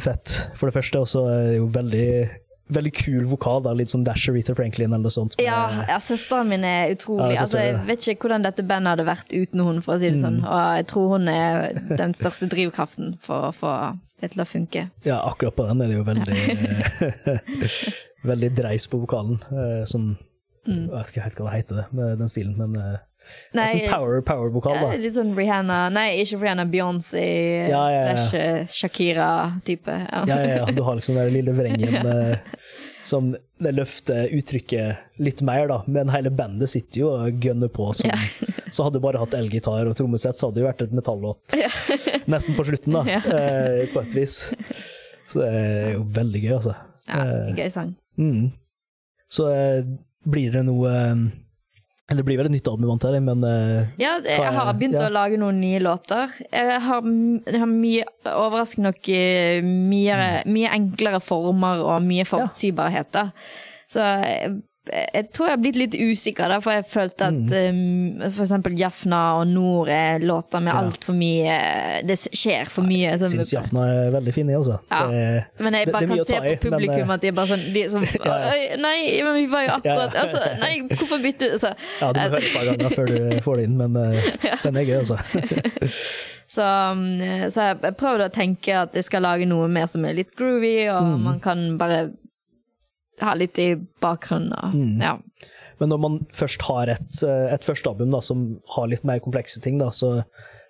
[0.03, 0.99] fett, for det første.
[1.01, 2.07] Og så er det jo veldig,
[2.71, 5.35] veldig kul vokal, da, litt sånn Dash Aretha Franklin eller noe sånt.
[5.39, 9.05] Ja, ja søsteren min er utrolig Ja, altså, Jeg vet ikke hvordan dette bandet hadde
[9.09, 10.23] vært uten hun, for å si det Mm.
[10.23, 10.39] sånn.
[10.45, 13.75] Og jeg tror hun er den største drivkraften for å få
[14.21, 14.89] det til å funke.
[15.05, 17.31] ja, akkurat på den er det jo veldig
[18.31, 19.39] Veldig dreis på vokalen.
[19.51, 20.17] eh, Sånn
[20.67, 20.89] Mm.
[20.89, 22.97] Jeg vet ikke helt hva det heter, med den stilen, men eh,
[23.53, 24.97] Nei, sånn power- power-vokal, ja, da.
[24.99, 27.21] litt sånn Rihanna Nei, ikke Rihanna, Beyoncé
[27.69, 28.15] Ja, ja, ja.
[28.15, 29.87] slash eh, Shakira-type.
[30.11, 30.23] Ja.
[30.27, 30.65] Ja, ja, ja.
[30.75, 32.37] Du har liksom den lille vrengen eh,
[33.03, 35.79] som det løfter uttrykket litt mer, da.
[35.87, 37.91] Men hele bandet sitter jo og gønner på.
[37.97, 38.17] Som, Ja.
[38.71, 41.55] Så hadde du bare hatt elgitar og trommesett, så hadde det jo vært et metallåt
[41.59, 41.67] Ja.
[42.31, 43.01] nesten på slutten, da.
[43.03, 43.19] Ja.
[43.27, 44.37] eh, på et vis.
[45.27, 46.75] Så det er jo veldig gøy, altså.
[47.09, 47.89] Ja, Eh, gøy sang.
[48.17, 48.45] mm.
[49.31, 49.81] Så eh,
[50.23, 51.25] blir det noe eh,
[52.19, 55.07] det blir vel et nytt album, antar jeg, men uh, Ja, jeg har begynt ja.
[55.07, 56.33] å lage noen nye låter.
[56.51, 57.11] Jeg har,
[57.47, 60.17] jeg har mye, overraskende nok, eh, mye,
[60.49, 63.21] mye enklere former og mye forutsigbarhet.
[63.91, 64.57] Så jeg,
[64.89, 68.23] jeg tror jeg har blitt litt usikker, da, for jeg følte at mm.
[68.33, 70.79] for eksempel Jafna og Nord er låter med Ja.
[70.81, 71.57] altfor mye
[72.09, 73.11] Det skjer for mye.
[73.11, 74.79] jeg syns Jafna er veldig fin, altså.
[74.89, 75.03] Ja.
[75.11, 77.21] Det, men jeg det- bare det er kan se i, på publikum men, eh, at
[77.21, 78.75] de er bare sånn, de er sånn Ja, ja.
[78.81, 81.73] Nei, men vi var jo akkurat altså, Nei, hvorfor bytte altså.
[82.01, 84.31] ja, du må høre et par ganger før du får det inn, men eh,
[84.65, 85.17] den er gøy, altså.
[86.51, 87.05] Så, um,
[87.53, 90.89] så jeg prøvde å tenke at jeg skal lage noe mer som er litt groovy,
[90.91, 91.21] og Mm.
[91.23, 92.09] man kan bare
[93.21, 94.53] ha litt i bakgrunnen.
[94.53, 95.01] og- Mm.
[95.01, 95.17] Ja.
[95.79, 99.19] Men når man først har et, eh, et første album da, som har litt mer
[99.19, 100.23] komplekse ting, da, så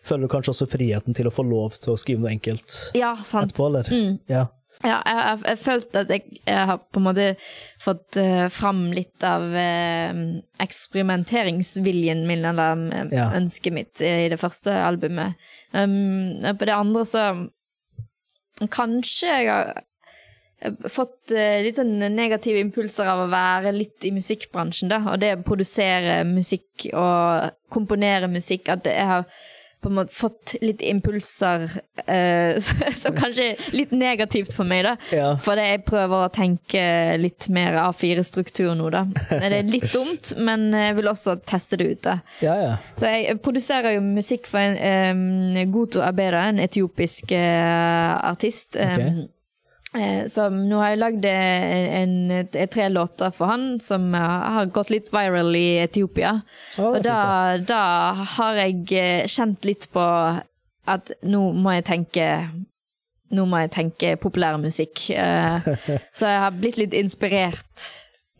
[0.03, 3.15] føler du kanskje også friheten til å få lov til å skrive noe enkelt ja,
[3.15, 3.51] sant.
[3.51, 3.83] etterpå, eller?
[3.91, 4.19] Mm.
[4.29, 4.47] Ja.
[4.83, 7.37] Ja, jeg har jeg følt at jeg, jeg har på en måte
[7.79, 13.29] fått uh, fram litt av uh, eksperimenteringsviljen min, eller um, Ja.
[13.35, 15.35] ønsket mitt i det første albumet.
[15.73, 17.49] Um, på det andre så
[18.71, 19.83] Kanskje jeg har
[20.89, 25.01] fått eh, litt sånn negative impulser av å være litt i musikkbransjen, da.
[25.13, 28.69] Og det å produsere musikk og komponere musikk.
[28.73, 29.25] At jeg har
[29.81, 31.63] på en måte fått litt impulser
[32.05, 32.59] eh,
[33.01, 34.93] som kanskje er litt negativt for meg, da.
[35.15, 35.31] Ja.
[35.41, 36.83] Fordi jeg prøver å tenke
[37.17, 39.07] litt mer A4-struktur nå, da.
[39.31, 42.19] Det er litt dumt, men jeg vil også teste det ut, da.
[42.45, 42.77] ja, ja.
[42.99, 48.77] Så jeg produserer jo musikk for en um, Goto Abeda, en etiopisk uh, artist.
[48.77, 49.21] Um, eh,
[50.31, 54.91] som nå har jeg lagd en, en, tre låter for han, som eh, har gått
[54.93, 56.37] litt viral i Etiopia.
[56.77, 57.83] Oh, Og da, da
[58.37, 60.05] har jeg eh, kjent litt på
[60.91, 62.27] at nå må jeg tenke
[63.31, 65.09] nå må jeg tenke populærmusikk.
[65.15, 65.69] Eh,
[66.17, 67.87] så jeg har blitt litt inspirert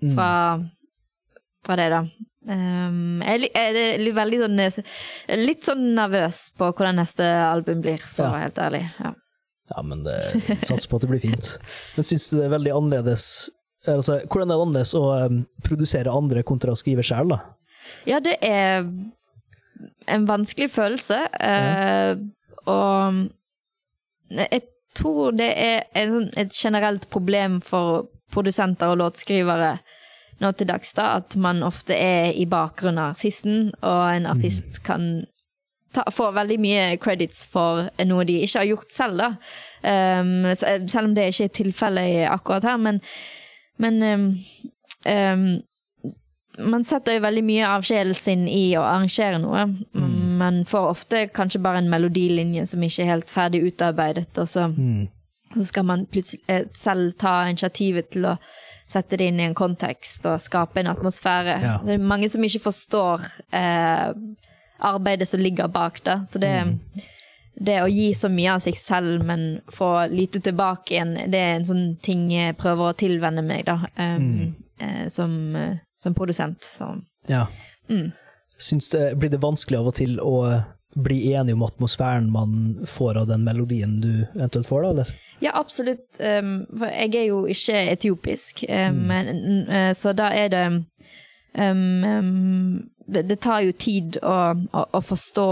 [0.02, 0.32] fra,
[1.68, 2.06] fra det, da.
[2.42, 4.78] Um, jeg, er veldig sånn eh,
[5.38, 8.86] Litt sånn nervøs på hvordan neste album blir, for å være helt ærlig.
[8.98, 9.12] Ja.
[9.72, 10.18] Ja, men det
[10.68, 11.54] satser på at det blir fint.
[11.96, 13.26] Men syns du det er veldig annerledes
[13.88, 17.42] altså, Hvordan er det annerledes å um, produsere andre kontra å skrive sjøl, da?
[18.06, 18.86] ja, det er
[20.12, 22.12] en vanskelig følelse, eh,
[22.70, 23.24] og
[24.38, 24.62] jeg
[24.96, 29.74] tror det er en, sånn- et generelt problem for produsenter og låtskrivere
[30.42, 34.82] nå til dags, da, at man ofte er i bakgrunnen av artisten, og en artist
[34.86, 35.26] kan
[35.94, 39.30] ta, får veldig mye credits for noe de ikke har gjort selv, da.
[40.22, 43.02] Um, selv om det ikke er tilfellet akkurat her, men,
[43.82, 44.26] men um,
[45.10, 45.46] um,
[46.60, 49.66] man setter jo veldig mye av sjelen sin i å arrangere noe.
[49.96, 54.50] Mm, man får ofte kanskje bare en melodilinje som ikke er helt ferdig utarbeidet, og
[54.50, 55.08] så, Mm.
[55.56, 58.38] så skal man plutselig eh, selv ta initiativet til å
[58.92, 61.58] sette det inn i en kontekst og skape en atmosfære.
[61.64, 61.78] Ja.
[61.80, 63.24] Så det er mange som ikke forstår
[63.56, 64.12] eh,
[64.82, 66.18] arbeidet som ligger bak det.
[66.28, 66.54] Så det,
[67.56, 71.56] det å gi så mye av seg selv, men få lite tilbake igjen, det er
[71.60, 76.64] en sånn ting jeg prøver å tilvenne meg, da, um, eh, som, eh, som produsent.
[76.66, 76.94] Så.
[77.30, 77.46] Ja.
[77.90, 78.12] Mm.
[78.62, 80.36] Syns det, blir det vanskelig av og til å
[80.96, 85.12] bli enig om atmosfæren man får av den melodien du eventuelt får, da, eller?
[85.42, 86.20] Ja, absolutt.
[86.20, 91.86] Um, for jeg er jo ikke etiopisk, um, men, uh, så da er det um,
[92.04, 94.36] um, det, det tar jo tid å,
[94.74, 95.48] å, å forstå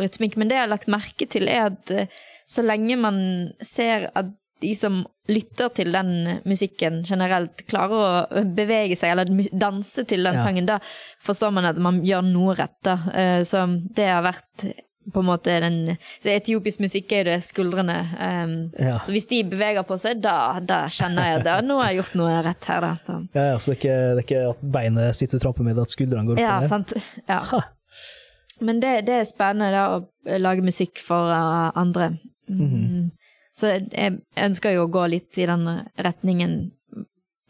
[0.00, 3.18] rytmikk, men det jeg har lagt merke til, er at uh, så lenge man
[3.64, 4.32] ser at
[4.62, 8.02] de som lytter til den musikken generelt, klarer
[8.38, 10.42] å bevege seg eller danse til den Ja.
[10.44, 10.76] sangen, da
[11.22, 12.76] forstår man at man gjør noe rett.
[12.86, 12.94] da.
[13.10, 13.64] Uh, Så
[13.96, 14.68] det har vært
[15.12, 17.96] på en måte den Så etiopisk musikk er jo det skuldrene.
[18.14, 18.98] um, Ja.
[19.02, 22.02] Så hvis de beveger på seg, da, da kjenner jeg at da, nå har jeg
[22.02, 22.92] gjort noe rett her, da.
[23.02, 23.16] Så.
[23.34, 25.90] Ja, ja, så det er, ikke, det er ikke at beinet sitter tramper med, at
[25.90, 26.68] skuldrene går opp Ja, ned?
[26.70, 26.94] sant.
[27.28, 27.40] Ja.
[27.50, 27.62] Ha.
[28.62, 32.12] Men det, det er spennende da, å lage musikk for uh, andre.
[32.48, 33.10] Mm.
[33.58, 35.66] Så jeg, jeg ønsker jo å gå litt i den
[35.98, 36.70] retningen.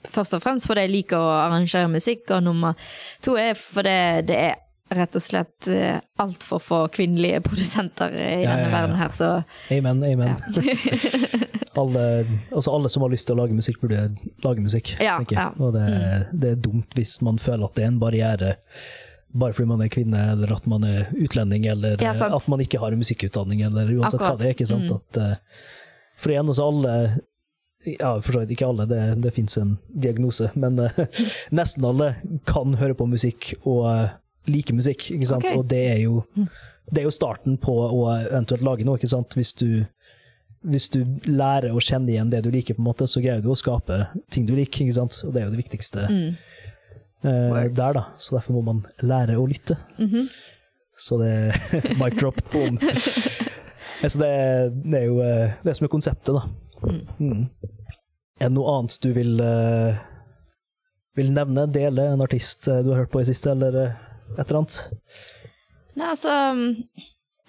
[0.08, 2.74] Først og fremst fordi jeg liker å arrangere musikk, og nummer
[3.22, 3.92] to er fordi
[4.32, 4.56] det er
[4.96, 9.30] rett og slett uh, altfor få kvinnelige produsenter i Ja, denne ja, verden her, så
[9.72, 10.36] Amen, amen.
[11.82, 12.04] alle,
[12.52, 14.10] altså alle som har lyst til å lage musikk, burde
[14.44, 15.56] lage musikk, Ja, tenker jeg.
[15.56, 15.64] Mm.
[15.66, 15.86] Og det,
[16.44, 18.54] det er dumt hvis man føler at det er en barriere
[19.32, 22.92] bare fordi man er kvinne, eller at man er utlending, eller at man ikke har
[22.92, 24.36] en musikkutdanning, eller uansett Akkurat.
[24.36, 24.56] hva det er.
[24.56, 24.90] ikke sant?
[24.90, 24.98] Mm.
[24.98, 25.70] At, eh,
[26.20, 26.96] for igjen, også alle
[27.84, 31.00] ja, for så vidt ikke alle, det, det fins en diagnose, men uh,
[31.58, 32.12] nesten alle
[32.48, 34.12] kan høre på musikk og eh,
[34.50, 35.46] like musikk, ikke sant?
[35.46, 35.58] Okay.
[35.58, 36.22] Og det er, jo,
[36.90, 39.36] det er jo starten på å eventuelt lage noe, ikke sant?
[39.38, 39.84] Hvis du,
[40.66, 43.52] hvis du lærer å kjenne igjen det du liker, på en måte, så greier du
[43.52, 45.20] å skape ting du liker, ikke sant?
[45.26, 46.28] Og det er jo det viktigste mm.
[47.26, 48.06] uh, der, da.
[48.18, 49.78] Så derfor må man lære å lytte.
[50.00, 50.28] Mhm.
[51.02, 51.32] Så det
[52.00, 52.76] Mic drop, boom.
[54.02, 54.34] Så det,
[54.82, 56.42] det er jo eh, det som er konseptet, da.
[57.22, 57.44] Mm.
[58.42, 60.00] Er det noe annet du vil, eh,
[61.16, 61.68] vil nevne?
[61.70, 63.94] Dele en artist du har hørt på i siste, eller
[64.38, 64.78] et eller annet?
[65.96, 66.34] Nei, altså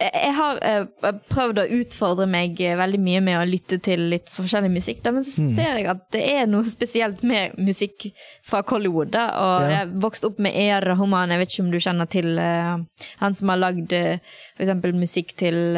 [0.04, 4.28] Jeg har eh, prøvd å utfordre meg eh, veldig mye med å lytte til litt
[4.34, 5.52] forskjellig musikk, da, men så Mm.
[5.56, 8.10] ser jeg at det er noe spesielt med musikk
[8.44, 9.12] fra Collywood.
[9.14, 9.70] Da, og Ja.
[9.78, 10.96] jeg vokste opp med E.R.
[11.00, 12.82] Homan, jeg vet ikke om du kjenner til uh,
[13.22, 14.18] han som har lagd uh,
[14.60, 15.78] eksempel musikk til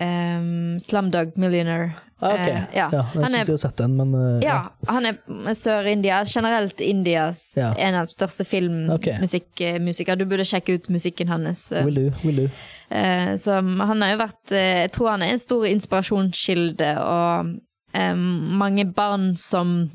[0.00, 1.92] um, Slumdog Millionaire.
[2.20, 2.40] Ah, ok.
[2.48, 2.86] uh, ja.
[2.92, 4.56] ja, jeg syns jeg har sett den, men uh, Ja,
[4.88, 7.72] han er Sør-India, generelt Indias Ja.
[7.76, 9.82] en av de største filmmusikere.
[9.84, 10.16] Okay.
[10.16, 11.66] Du burde sjekke ut musikken hans.
[11.72, 11.84] eh.
[11.84, 12.48] Will do, will do.
[12.90, 17.54] Uh, så han har jo vært Jeg tror han er en stor inspirasjonskilde, og
[17.94, 18.24] um,
[18.62, 19.90] mange barn som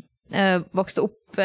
[0.78, 1.40] vokste opp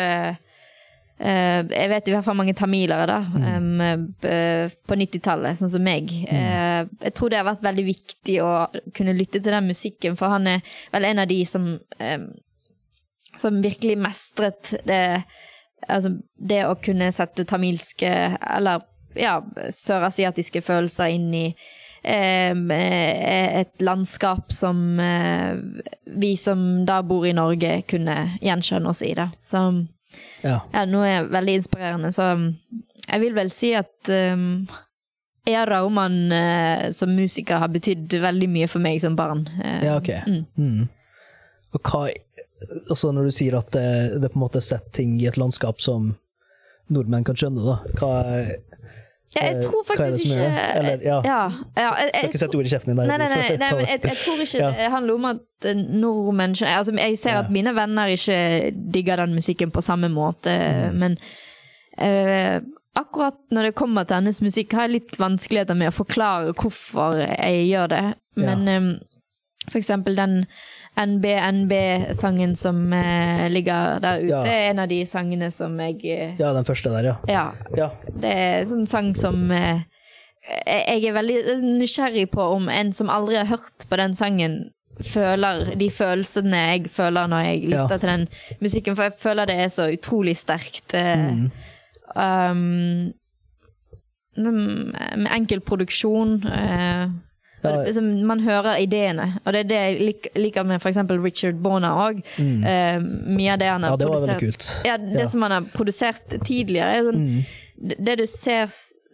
[1.18, 6.10] Jeg vet i hvert fall mange tamilere, da, eh, b- på 90-tallet, sånn som meg.
[6.26, 8.50] Eh, jeg tror det har vært veldig viktig å
[8.96, 10.60] kunne lytte til den musikken, for han er
[10.92, 12.18] vel en av de som eh,
[13.36, 15.22] som virkelig mestret det
[15.84, 18.08] Altså det å kunne sette tamilske,
[18.40, 18.80] eller
[19.20, 19.34] ja,
[19.68, 21.42] sørasiatiske følelser inn i
[22.02, 22.54] eh,
[23.60, 25.58] et landskap som eh,
[26.16, 29.12] vi som da bor i Norge, kunne gjenkjenne oss i.
[29.18, 29.28] Da.
[29.44, 29.60] Så
[30.44, 30.58] Ja.
[30.74, 32.10] ja, noe er veldig inspirerende.
[32.14, 32.26] Så
[33.04, 34.66] jeg vil vel si at um,
[35.48, 39.46] Ea Rauman uh, som musiker har betydd veldig mye for meg som barn.
[39.58, 40.12] Uh, Ja, ok.
[40.28, 40.44] mm.
[40.60, 40.84] Mm.
[41.74, 42.06] Og hva
[42.88, 45.82] Altså, når du sier at det, det på en måte setter ting i et landskap
[45.84, 46.14] som
[46.88, 48.12] nordmenn kan skjønne, da, hva
[49.34, 50.50] Ja, jeg Eh, tror faktisk ikke?
[50.78, 51.16] Eller, ja.
[51.26, 51.38] ja,
[51.76, 53.00] ja, jeg, Skal ikke sette ord i kjeften din.
[53.08, 54.68] Nei, nei, nei, nei, men jeg, jeg tror ikke Ja.
[54.78, 58.38] det handler om at eh, nordmenn altså, Jeg ser at mine venner ikke
[58.94, 60.98] digger den musikken på samme måte, Mm.
[61.02, 61.18] men
[61.98, 62.60] uh,
[62.94, 67.18] akkurat når det kommer til hennes musikk, har jeg litt vanskeligheter med å forklare hvorfor
[67.24, 68.04] jeg gjør det.
[68.38, 68.86] Men eh,
[69.70, 70.46] for eksempel den
[70.96, 74.42] NBNB-sangen som eh, ligger der ute, Ja.
[74.46, 77.14] er en av de sangene som jeg eh, Ja, den første der, ja.
[77.28, 77.44] Ja.
[77.76, 79.80] Ja, Det er en sånn sang som eh,
[80.66, 81.38] Jeg er veldig
[81.80, 84.70] nysgjerrig på om en som aldri har hørt på den sangen,
[85.02, 88.26] føler de følelsene jeg føler når jeg lytter til den
[88.60, 90.94] musikken, for jeg føler det er så utrolig sterkt.
[90.94, 91.50] eh, Mm.
[92.14, 93.12] um,
[95.16, 96.42] med enkel produksjon.
[96.46, 97.08] eh,
[97.64, 97.76] Ja.
[97.78, 100.96] det- liksom, man hører ideene, og det er det jeg lik, liker med f.eks.
[101.24, 102.22] Richard Bona òg.
[103.36, 103.92] mye av det han har Mm.
[103.92, 107.44] ja det produsert ja, det som han har produsert tidligere, er sånn,
[107.88, 108.66] det, det du ser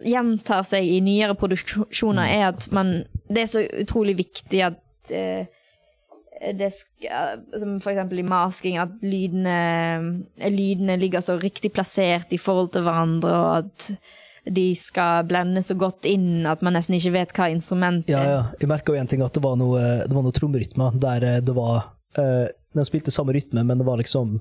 [0.04, 2.34] gjentar seg i nyere produksjoner, Mm.
[2.40, 5.46] er at man Det er så utrolig viktig at eh,
[6.56, 12.72] det skal, som eksempel i masking, at lydene, lydene ligger så riktig plassert i forhold
[12.72, 13.90] til hverandre, og at
[14.44, 18.28] de skal blende så godt inn at man nesten ikke vet hva instrumentet er.
[18.30, 18.44] ja.
[18.60, 21.40] Jeg merka jo en ting at det var noe, det var noe trommerytme der eh,
[21.44, 24.38] det var uh, De spilte samme rytme, men det var liksom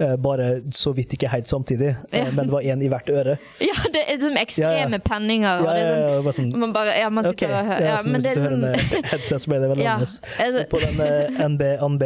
[0.00, 1.92] uh, bare så vidt ikke helt samtidig.
[2.10, 2.24] ja.
[2.26, 3.36] uh, Men det var én i hvert øre.
[3.60, 5.02] Ja, det er liksom ekstreme Ja, ja.
[5.04, 5.54] penninger.
[5.54, 7.70] Ja, og det ja, er sånn, ja, sånn man bare, ja, man sitter sitter og
[7.70, 9.86] hører ja, ja, så er sitter og hører sånn, med headset, så ble det veldig
[9.88, 10.16] ja, annerledes.
[10.46, 11.62] altså, På den NB,
[11.94, 12.02] NB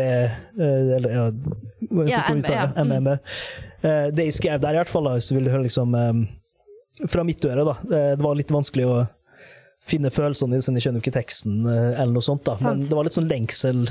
[0.98, 1.28] Eller ja,
[1.88, 2.84] hva Ja, ja, det?
[2.84, 3.08] mm.
[4.18, 6.12] Det jeg skrev der, i hvert fall, hvis du vil høre liksom eh,
[7.06, 7.76] Fra mitt øre, da.
[7.94, 9.08] Eh, Det var litt vanskelig å
[9.88, 12.44] finne følelsene dine, jeg skjønner jo ikke teksten, eh, eller noe sånt.
[12.44, 12.56] da.
[12.60, 13.86] Men det var litt sånn lengsel.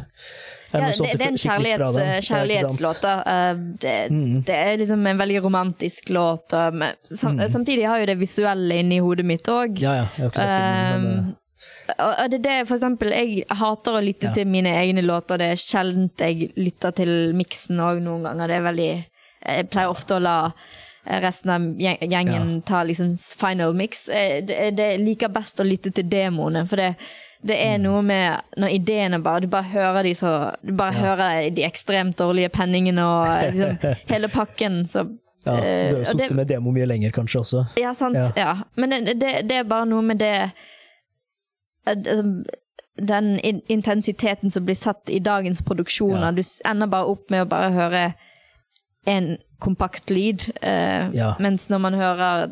[0.74, 3.02] ja, det, sånt det, er en kjærlighets, kjærlighetslåt.
[3.02, 3.14] da.
[3.26, 4.44] Eh, Det, Mm.
[4.46, 6.52] det er liksom en veldig romantisk låt.
[6.74, 9.80] men sam, Samtidig har jo det visuelle inni hodet mitt òg.
[9.80, 10.08] Ja, ja.
[10.18, 11.36] Jeg har ikke sett den, men, Um,
[12.00, 14.34] og det det, for eksempel, jeg hater å lytte Ja.
[14.34, 15.38] til mine egne låter.
[15.40, 18.48] Det er sjelden jeg lytter til miksen òg noen ganger.
[18.48, 19.06] Det er veldig
[19.48, 20.52] Jeg pleier ofte å la
[21.24, 24.08] resten av gjengen gjengen tar liksom final mix.
[24.10, 26.96] Eh, Det, det liker best å lytte til demoene, for det,
[27.44, 27.74] det Mm.
[27.74, 30.32] er noe med når ideene bare Du bare hører de så
[30.66, 33.78] Du bare hører de ekstremt dårlige penningene og liksom
[34.12, 35.04] hele pakken, så
[35.46, 37.66] ja, du eh, har jo sittet med demo mye lenger, kanskje, også.
[37.80, 38.18] ja, sant.
[38.18, 38.32] Ja.
[38.36, 38.56] Ja.
[38.76, 40.50] Men det, det, det er bare noe med det
[41.86, 42.24] altså,
[42.98, 43.40] Den
[43.70, 46.26] intensiteten som blir satt i dagens produksjoner.
[46.26, 46.32] Ja.
[46.32, 48.02] Du ender bare opp med å bare høre
[49.08, 50.50] en kompakt lyd.
[50.62, 51.36] eh, Ja.
[51.40, 52.52] Mens når man hører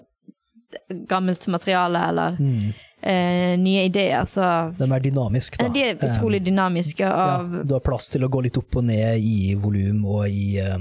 [1.08, 2.74] gammelt materiale eller Mm.
[3.03, 5.70] eh, nye ideer, så De er dynamiske, dynamisk, da.
[5.70, 8.84] De er utrolig dynamiske av Ja, du har plass til å gå litt opp og
[8.84, 10.78] ned i volum og i, eh,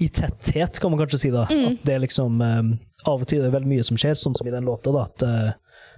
[0.00, 1.30] i tetthet, kan man kanskje si.
[1.30, 1.44] da.
[1.50, 1.66] Mm.
[1.72, 4.34] At det er liksom eh, Av og til er det veldig mye som skjer, sånn
[4.36, 4.92] som i den låta.
[4.92, 5.52] da, at eh,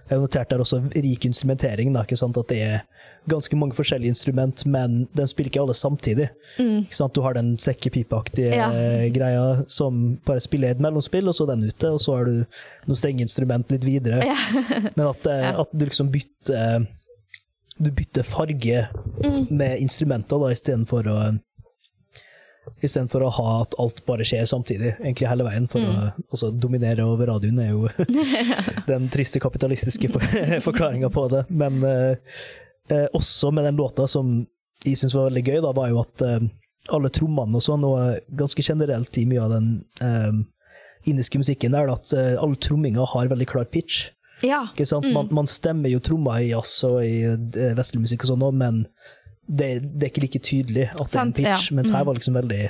[0.08, 1.92] Jeg har notert der også rik instrumentering.
[1.94, 2.80] da, ikke sant, At det er
[3.28, 6.28] ganske mange forskjellige instrument, men de spiller ikke alle samtidig.
[6.58, 8.58] Ikke sant, Du har den sekkepipeaktige Mm.
[8.58, 9.08] Ja.
[9.08, 11.88] greia som bare spiller et mellomspill, og så den ute.
[11.90, 12.44] Og så har du
[12.86, 14.22] noen strengeinstrument litt videre.
[14.24, 14.36] Ja.
[14.96, 16.86] Men at, eh, at du liksom bytter
[17.82, 18.88] Du bytter farge
[19.24, 19.46] Mm.
[19.50, 21.40] med instrumenter da, istedenfor å
[22.84, 25.66] Istedenfor å ha at alt bare skjer samtidig, egentlig hele veien.
[25.70, 25.94] For Mm.
[25.94, 27.88] å altså, dominere over radioen er jo
[28.90, 30.24] den triste kapitalistiske for,
[30.68, 31.44] forklaringa på det.
[31.50, 32.16] Men eh,
[32.90, 34.46] eh, også med den låta som
[34.84, 36.40] jeg syns var veldig gøy, da, var jo at eh,
[36.92, 39.70] alle trommene og sånn, og ganske generelt i mye av den
[40.04, 40.42] eh,
[41.08, 44.10] indiske musikken er det at eh, alle tromminger har veldig klar pitch.
[44.44, 44.62] ja.
[44.74, 45.06] Ikke sant?
[45.14, 48.84] Man, man stemmer jo trommer i jazz og i eh, vestlig musikk og sånn men
[49.48, 49.68] det,
[49.98, 51.70] det er ikke like tydelig at det er en pitch.
[51.70, 51.74] ja.
[51.76, 52.06] Mens her Mm.
[52.06, 52.62] var liksom veldig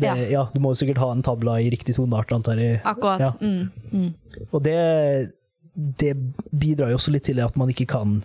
[0.00, 0.14] det, Ja.
[0.16, 0.48] ja.
[0.54, 2.80] du må jo sikkert ha en tabla i riktig toneart, antar jeg.
[2.84, 3.20] Akkurat.
[3.20, 3.32] Ja.
[3.40, 3.70] Mm.
[3.92, 4.14] Mm.
[4.52, 5.32] Og det,
[5.76, 6.14] det
[6.56, 8.22] bidrar jo også litt til at man ikke kan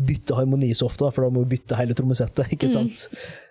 [0.00, 2.74] bytte harmoni så ofte, for da må du bytte hele trommesettet, ikke Mm.
[2.76, 3.08] sant?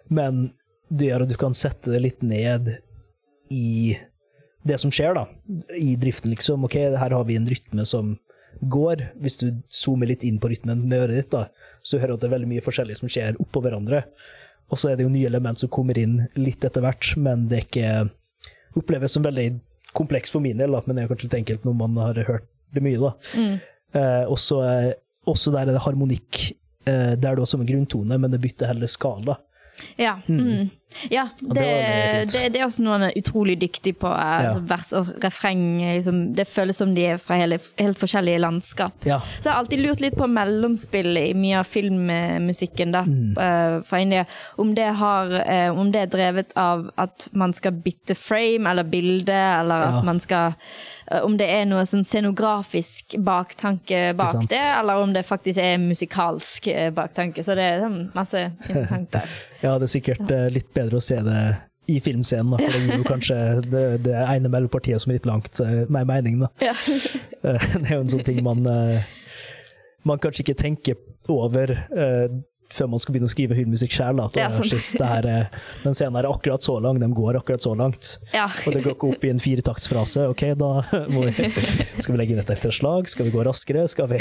[0.10, 0.54] Men
[0.92, 2.78] det gjør at du kan sette det litt ned
[3.52, 3.98] i
[4.66, 5.26] det som skjer, da.
[5.78, 6.64] I driften, liksom.
[6.66, 8.18] Ok, her har vi en rytme som
[8.62, 9.06] går.
[9.22, 11.48] Hvis du zoomer litt inn på rytmen med øret ditt, da,
[11.82, 14.04] så hører du at det er veldig mye forskjellig som skjer oppå hverandre.
[14.70, 17.58] Og så er det jo nye element som kommer inn litt etter hvert, men det
[17.58, 19.50] er ikke oppleves som veldig
[19.98, 22.50] kompleks for min del, da, men det er kanskje litt enkelt når man har hørt
[22.76, 23.00] det mye.
[23.02, 23.14] da.
[23.40, 23.56] Mm.
[23.98, 24.92] Eh, også, eh,
[25.30, 26.42] også der er det harmonikk,
[26.86, 29.40] eh, er det også en grunntone, men det bytter heller skala.
[29.98, 30.20] Ja.
[30.28, 30.70] Mm.
[31.10, 32.32] Ja det, fint.
[32.34, 34.08] det, det er også noe han er utrolig dyktig på.
[34.10, 34.50] eh, Ja.
[34.50, 35.62] Altså vers og refreng.
[35.96, 38.94] Liksom, det føles som de er fra hele, helt forskjellige landskap.
[39.06, 39.20] Ja.
[39.40, 43.38] Så jeg har alltid lurt litt på mellomspillet i mye av filmmusikken da, Mm.
[43.38, 44.26] eh, fra India.
[44.58, 48.84] Om det, har, eh, om det er drevet av at man skal bytte frame eller
[48.84, 49.98] bilde, eller Ja.
[50.00, 50.54] at man skal
[51.24, 56.68] Om det er noe sånn scenografisk baktanke bak det, eller om det faktisk er musikalsk
[56.94, 57.42] baktanke.
[57.42, 59.26] Så det er sånn masse interessant der.
[59.64, 61.40] ja, det er sikkert litt bedre å se det
[61.90, 65.26] i filmscenen, da, for det gir jo kanskje det, det ene mellompartiet som er litt
[65.30, 66.40] langt, eh, mer mening.
[66.46, 66.50] da.
[66.70, 66.76] Ja.
[67.40, 69.06] Eh, Det er jo en sånn ting man, eh,
[70.04, 70.98] man kanskje ikke tenker
[71.32, 72.26] over eh,
[72.70, 74.20] før man skal begynne å skrive filmmusikk sjøl.
[74.22, 74.70] At Det er «Å, sant.
[74.70, 78.18] shit, det her, er- den scenen er akkurat så lang, de går akkurat så langt.
[78.34, 78.46] ja.
[78.68, 80.28] Og det går ikke opp i en firetaktsfrase.
[80.30, 80.70] Ok, da
[81.10, 81.50] vi,
[81.98, 83.10] skal vi legge inn et ekstra slag?
[83.10, 83.88] Skal vi gå raskere?
[83.90, 84.20] Skal vi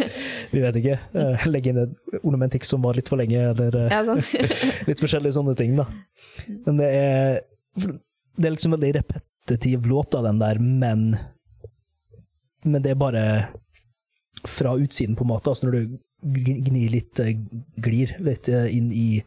[0.52, 0.98] Vi vet ikke.
[1.16, 4.20] eh, Legge inn en ornamentikk som var litt for lenge, eller eh, Ja, sånn.
[4.90, 5.88] litt forskjellige sånne ting, da.
[6.66, 7.40] Men det er
[8.36, 11.08] Det er liksom veldig repetitiv låt av den der, men
[12.64, 13.24] Men det er bare
[14.46, 15.48] fra utsiden, på en måte.
[15.50, 17.36] Altså når du gnir litt, eh,
[17.82, 19.22] glir litt inn i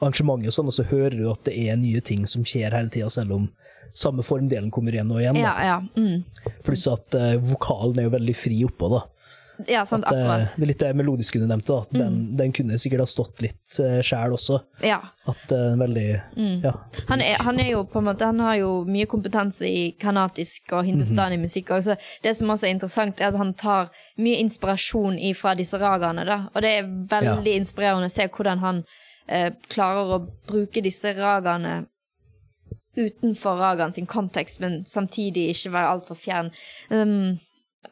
[0.00, 2.92] arrangementet, og sånn, og så hører du at det er nye ting som skjer hele
[2.92, 3.50] tida, selv om
[3.96, 5.38] samme formdelen kommer igjen og igjen.
[5.42, 5.78] Ja, ja.
[5.98, 6.22] Mm.
[6.66, 9.02] Pluss at uh, vokalen er jo veldig fri oppå, da.
[9.68, 10.54] Ja, sant, At, eh, akkurat.
[10.56, 11.98] det er litt det melodiske du nevnte, da.
[12.04, 14.60] Den, den kunne sikkert ha stått litt uh, sjæl også.
[14.86, 15.00] Ja.
[15.30, 16.06] At er veldig
[16.64, 16.72] Ja.
[17.10, 20.72] Han er, han er jo på en måte Han har jo mye kompetanse i kanatisk
[20.72, 21.70] og hindustani-musikk.
[21.76, 25.78] òg, så det som også er interessant, er at han tar mye inspirasjon fra disse
[25.78, 26.24] ragaene.
[26.24, 28.82] da Og det er veldig inspirerende å se hvordan han
[29.30, 31.84] uh, klarer å bruke disse ragaene
[32.96, 36.50] utenfor ragaen sin kontekst, men samtidig ikke være altfor fjern.
[36.90, 37.38] Um,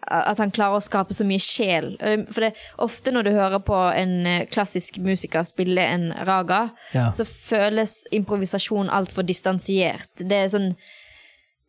[0.08, 1.90] at han klarer å skape så mye sjel.
[2.00, 2.52] Um, For det,
[2.84, 7.10] ofte når du hører på en eh, klassisk musiker spille en raga, Ja.
[7.12, 10.10] så føles improvisasjon altfor distansiert.
[10.16, 10.70] Det er sånn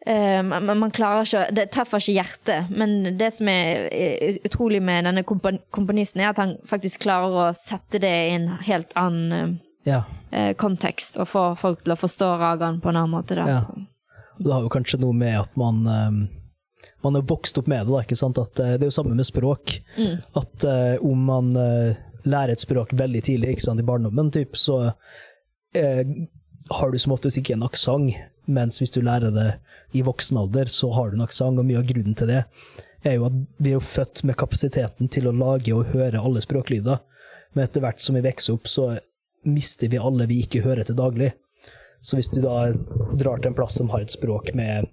[0.07, 2.72] uh, man, man klarer ikke Det treffer ikke hjertet.
[2.72, 7.49] Men det som er eh, utrolig med denne kompon komponisten, er at han faktisk klarer
[7.49, 10.03] å sette det i en helt annen ja.
[10.59, 13.39] kontekst, og få folk til å forstå ragaen på en annen måte.
[13.39, 13.47] Da.
[13.47, 13.63] Ja.
[14.39, 16.20] Det har jo kanskje noe med at man eh,
[17.05, 18.41] man er vokst opp med det, da, ikke sant?
[18.41, 19.77] At eh, det er jo samme med språk.
[20.39, 21.95] At uh, om man uh,
[22.27, 26.03] lærer et språk veldig tidlig, ikke sant, i barndommen, typ, så uh,
[26.80, 28.19] har du som oftest ikke en aksent,
[28.49, 29.49] mens hvis du lærer det
[29.93, 32.43] i voksen alder, så har du en aksent, og mye av grunnen til det
[33.07, 36.41] er jo at vi er jo født med kapasiteten til å lage og høre alle
[36.43, 36.99] språklyder,
[37.55, 38.89] men etter hvert som vi vokser opp, så
[39.47, 41.32] mister vi alle vi ikke hører til daglig.
[42.01, 42.71] Så hvis du da
[43.19, 44.87] drar til en plass som har et språk med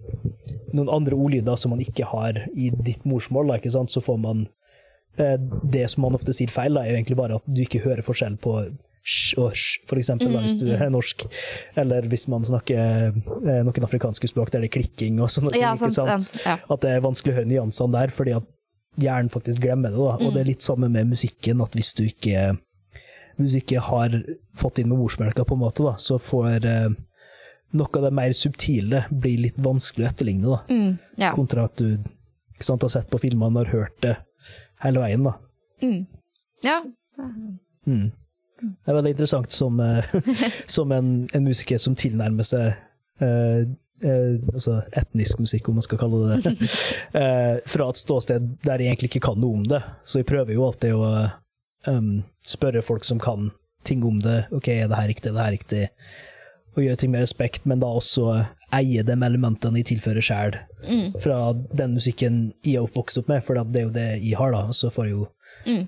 [0.74, 3.92] noen andre ordlyder som man ikke har i ditt morsmål, da, sant?
[3.92, 4.46] så får man
[5.18, 7.84] eh, Det som man ofte sier feil, da, er jo egentlig bare at du ikke
[7.86, 8.58] hører forskjell på
[9.06, 11.28] sj og sj, for eksempel, da, hvis du er norsk.
[11.78, 15.54] Eller hvis man snakker eh, noen afrikanske språk der det er klikking og sånne.
[15.54, 16.58] Ja, ja.
[16.58, 18.50] At det er vanskelig å høre nyansene der, fordi at
[18.98, 20.00] hjernen faktisk glemmer det.
[20.00, 20.16] Da.
[20.26, 22.56] Og det er litt samme med musikken, at hvis du ikke
[23.36, 24.14] hvis du ikke har
[24.56, 26.90] fått inn med morsmelka, på en måte, da, så får eh,
[27.76, 30.52] noe av det mer subtile bli litt vanskelig å etterligne.
[30.52, 30.60] Da.
[30.72, 31.32] Mm, ja.
[31.36, 31.96] Kontra at du
[32.58, 34.16] sant, har sett på filmene og har hørt det
[34.84, 35.26] hele veien.
[35.26, 35.36] Da.
[35.84, 36.06] Mm.
[36.64, 36.78] ja.
[37.86, 38.06] Mm.
[38.56, 40.14] Det er veldig interessant som, eh,
[40.78, 42.72] som en, en musiker som tilnærmer seg
[43.20, 43.66] eh,
[44.02, 46.70] eh, altså etnisk musikk, om man skal kalle det det,
[47.20, 49.82] eh, fra et ståsted der jeg egentlig ikke kan noe om det.
[50.08, 51.10] Så jeg prøver jo alltid å
[51.90, 53.50] um, spørre folk som kan
[53.86, 54.46] ting om det.
[54.54, 55.84] Ok, er det her riktig, er det her riktig?
[56.76, 58.44] Og gjøre ting med respekt, men da også
[58.76, 60.58] eie de elementene jeg tilfører sjøl
[61.22, 64.52] fra den musikken jeg er oppvokst opp med, for det er jo det jeg har,
[64.52, 64.74] da.
[64.76, 65.24] Så får jeg jo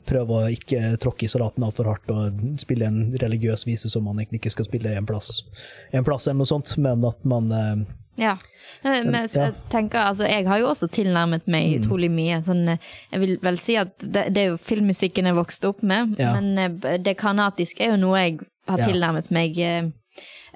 [0.09, 4.19] prøve å ikke tråkke i salaten altfor hardt og spille en religiøs vise som man
[4.19, 5.45] egentlig ikke skal spille en plass,
[5.93, 7.85] en plass eller noe sånt, men at man eh,
[8.19, 8.37] Ja.
[8.85, 12.37] Men jeg tenker, altså, jeg har jo også tilnærmet meg utrolig mye.
[12.45, 12.79] Sånn, eh,
[13.13, 16.35] jeg vil vel si at det, det er jo filmmusikken jeg vokste opp med, Ja.
[16.37, 18.39] men eh, det kanatiske er jo noe jeg
[18.69, 19.59] har tilnærmet meg.
[19.59, 19.89] eh,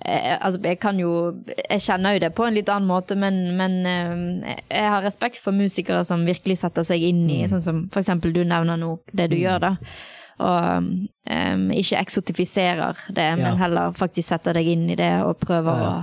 [0.05, 1.13] eh, altså, jeg kan jo
[1.71, 5.39] Jeg kjenner jo det på en litt annen måte, men, men eh, jeg har respekt
[5.43, 8.99] for musikere som virkelig setter seg inn i, sånn som for eksempel du nevner nå,
[9.13, 9.77] det du gjør, da.
[10.43, 10.85] Og
[11.31, 15.93] um, ikke eksotifiserer det, men heller faktisk setter deg inn i det og prøver Ja,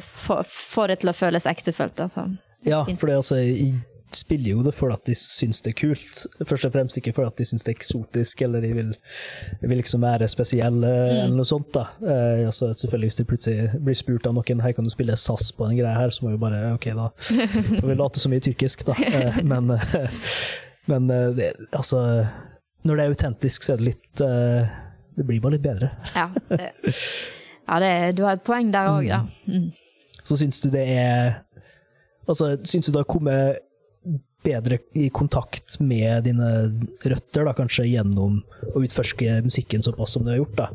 [0.00, 2.28] Få, det til å føles ektefølt, altså.
[2.64, 3.74] Ja, for det, altså, jeg
[4.14, 6.22] spiller jo det for at de syns det er kult.
[6.46, 8.92] Først og fremst ikke for at de syns det er eksotisk, eller de vil,
[9.60, 11.72] vil liksom være spesielle, eller noe sånt.
[11.74, 11.88] da.
[12.00, 15.50] Eh, altså, selvfølgelig Hvis de plutselig blir spurt av noen her kan du spille SAS
[15.52, 17.10] på den greia her, så må vi bare ok, da
[17.80, 18.96] får vi late som vi er tyrkisk, da.
[19.10, 20.14] Eh, men eh,
[20.86, 22.26] men eh, det, altså
[22.84, 24.74] Når det er autentisk, så er det litt eh,
[25.16, 25.90] Det blir bare litt bedre.
[26.14, 26.72] Ja, det,
[27.64, 29.22] ja det, du har et poeng der òg, da.
[29.48, 29.70] Mm.
[30.24, 31.40] Så syns du det er
[32.24, 33.58] Altså, syns du det har kommet
[34.44, 36.48] bedre i kontakt med dine
[37.04, 38.40] røtter, da, kanskje gjennom
[38.74, 40.66] å utforske musikken såpass som du har gjort, da?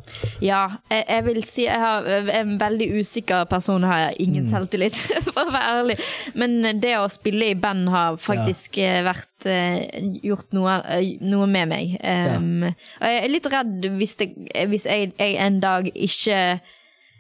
[0.44, 4.28] Ja, jeg, jeg vil si jeg har jeg er en veldig usikker person, har jeg
[4.28, 4.98] ingen selvtillit,
[5.34, 6.00] for å være ærlig.
[6.40, 9.04] Men det å spille i band har faktisk ja.
[9.06, 11.96] vært eh, gjort noe, eh, noe med meg.
[12.02, 14.32] Um, Og jeg er litt redd hvis, det,
[14.72, 16.42] hvis jeg, jeg en dag ikke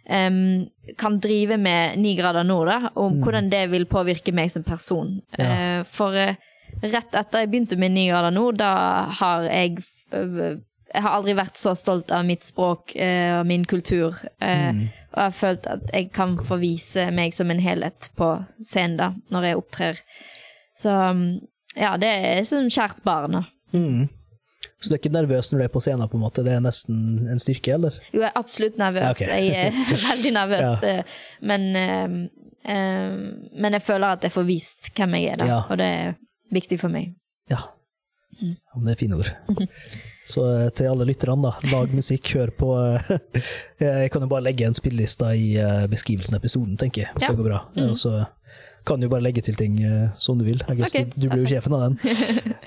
[0.09, 4.65] um, kan drive med ni grader nord, da, om hvordan det vil påvirke meg som
[4.67, 5.19] person.
[5.37, 5.49] Ja.
[5.79, 6.35] Uh, for uh,
[6.81, 8.73] rett etter jeg begynte med ni grader nord, da
[9.21, 9.79] har jeg
[10.13, 10.57] uh,
[10.93, 14.15] jeg har aldri vært så stolt av mitt språk eh, og min kultur.
[14.41, 18.29] eh, Og jeg har følt at jeg kan få vise meg som en helhet på
[18.57, 20.01] scenen da, når jeg opptrer.
[20.77, 21.23] Så um,
[21.77, 23.37] ja, det er som kjært barn.
[23.37, 23.43] da.
[23.77, 24.07] Mm.
[24.79, 26.43] Så du er ikke nervøs når du er på scenen, på en måte?
[26.45, 27.95] Det er nesten en styrke, eller?
[28.13, 29.09] Jo, jeg er absolutt nervøs.
[29.17, 29.49] Okay.
[29.49, 30.85] Jeg er veldig nervøs.
[30.85, 30.93] Ja.
[31.01, 31.17] eh,
[31.51, 32.05] Men, eh,
[32.75, 33.17] eh,
[33.59, 35.49] men jeg føler at jeg får vist hvem jeg er, da.
[35.51, 35.59] Ja.
[35.67, 36.15] Og det er
[36.55, 37.11] viktig for meg.
[37.51, 37.59] Ja.
[38.39, 39.33] ja det er fine ord.
[40.29, 40.45] Så
[40.77, 42.73] til alle lytterne, da, lag musikk, hør på
[43.81, 45.55] Jeg kan jo bare legge en spilleliste i
[45.89, 47.63] beskrivelsen av episoden, tenker jeg, hvis det går bra.
[47.73, 47.87] Mm.
[47.89, 48.19] Og så
[48.87, 50.61] kan jo bare legge til ting uh, som du vil.
[50.67, 51.97] Jeg guess Ok, du, du blir jo sjefen av den.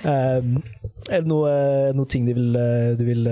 [0.02, 0.56] Um,
[1.12, 2.58] er det noe, eh, noe ting du vil,
[2.98, 3.30] du vil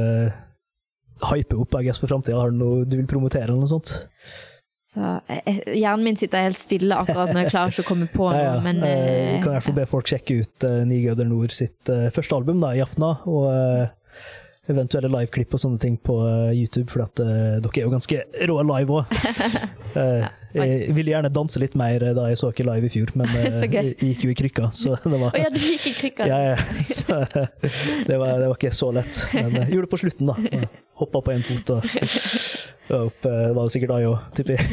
[1.30, 2.38] hype opp jeg guess, for framtida?
[2.40, 3.94] Har du noe du vil promotere, eller noe sånt?
[4.90, 8.26] Så jeg, Hjernen min sitter helt stille akkurat når jeg klarer ikke å komme på
[8.26, 8.64] noe, Ja, ja.
[8.64, 12.40] men Vi kan i hvert fall be folk sjekke ut uh, Nigøder Nord sitt første
[12.40, 13.46] album, da, i Jafna, og
[14.72, 18.20] eventuelle liveklipp og sånne ting på eh, YouTube, for at, uh, dere er jo ganske
[18.50, 19.14] rå live òg.
[20.54, 23.30] jeg ville gjerne danse litt mer eh, da jeg så ikke live i fjor, men
[23.36, 26.28] uh, jeg gikk jo i krykka, så det var Å ja, du gikk i krykka.
[26.30, 26.56] ja, ja.
[26.86, 27.20] Så,
[28.06, 29.24] det, var, det var ikke så lett.
[29.36, 30.66] Men jeg gjorde det på slutten, da.
[31.00, 31.86] Hoppa på én fot og,
[32.90, 33.24] opp.
[33.24, 34.66] eh, Det var det sikkert da òg, tipper jeg.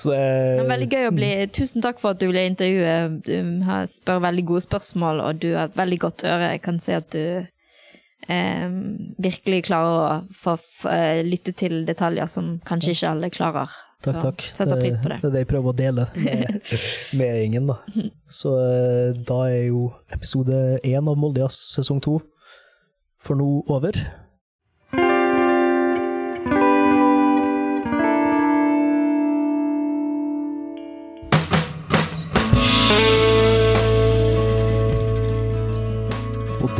[0.00, 0.18] det
[0.58, 2.96] Men veldig gøy å bli Tusen takk for at du ville intervjue.
[3.26, 6.52] Du har spør veldig gode spørsmål, og du har et veldig godt øre.
[6.56, 7.46] Jeg kan se at du
[8.28, 8.66] eh,
[9.22, 10.56] virkelig klarer å få
[10.90, 13.78] eh, lytte til detaljer som kanskje ikke alle klarer.
[14.00, 14.44] Takk, Så takk.
[14.56, 15.18] setter pris på det.
[15.20, 16.70] Det er det jeg prøver å dele med,
[17.20, 17.76] med gjengen, da.
[18.32, 20.56] Så eh, da er jo episode
[20.88, 22.18] én av Moldejazz sesong to
[23.20, 23.92] for nå over.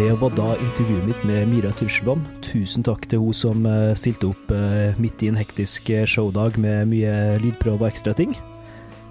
[0.01, 2.23] Det var da intervjuet mitt med Mira Tursjelbaum.
[2.41, 6.57] Tusen takk til hun som eh, stilte opp eh, midt i en hektisk eh, showdag
[6.63, 8.33] med mye lydprøve og ekstra ting.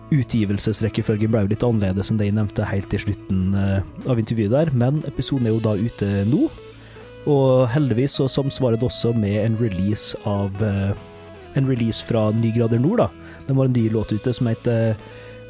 [0.09, 4.73] Utgivelsesrekkefølgen ble jo litt annerledes enn det jeg nevnte helt til slutten av intervjuet der,
[4.73, 6.49] men episoden er jo da ute nå.
[7.29, 10.57] Og heldigvis så samsvarer det også med en release av
[11.57, 13.07] En release fra Ny Grader Nord, da.
[13.47, 14.93] Det var en ny låt ute som heter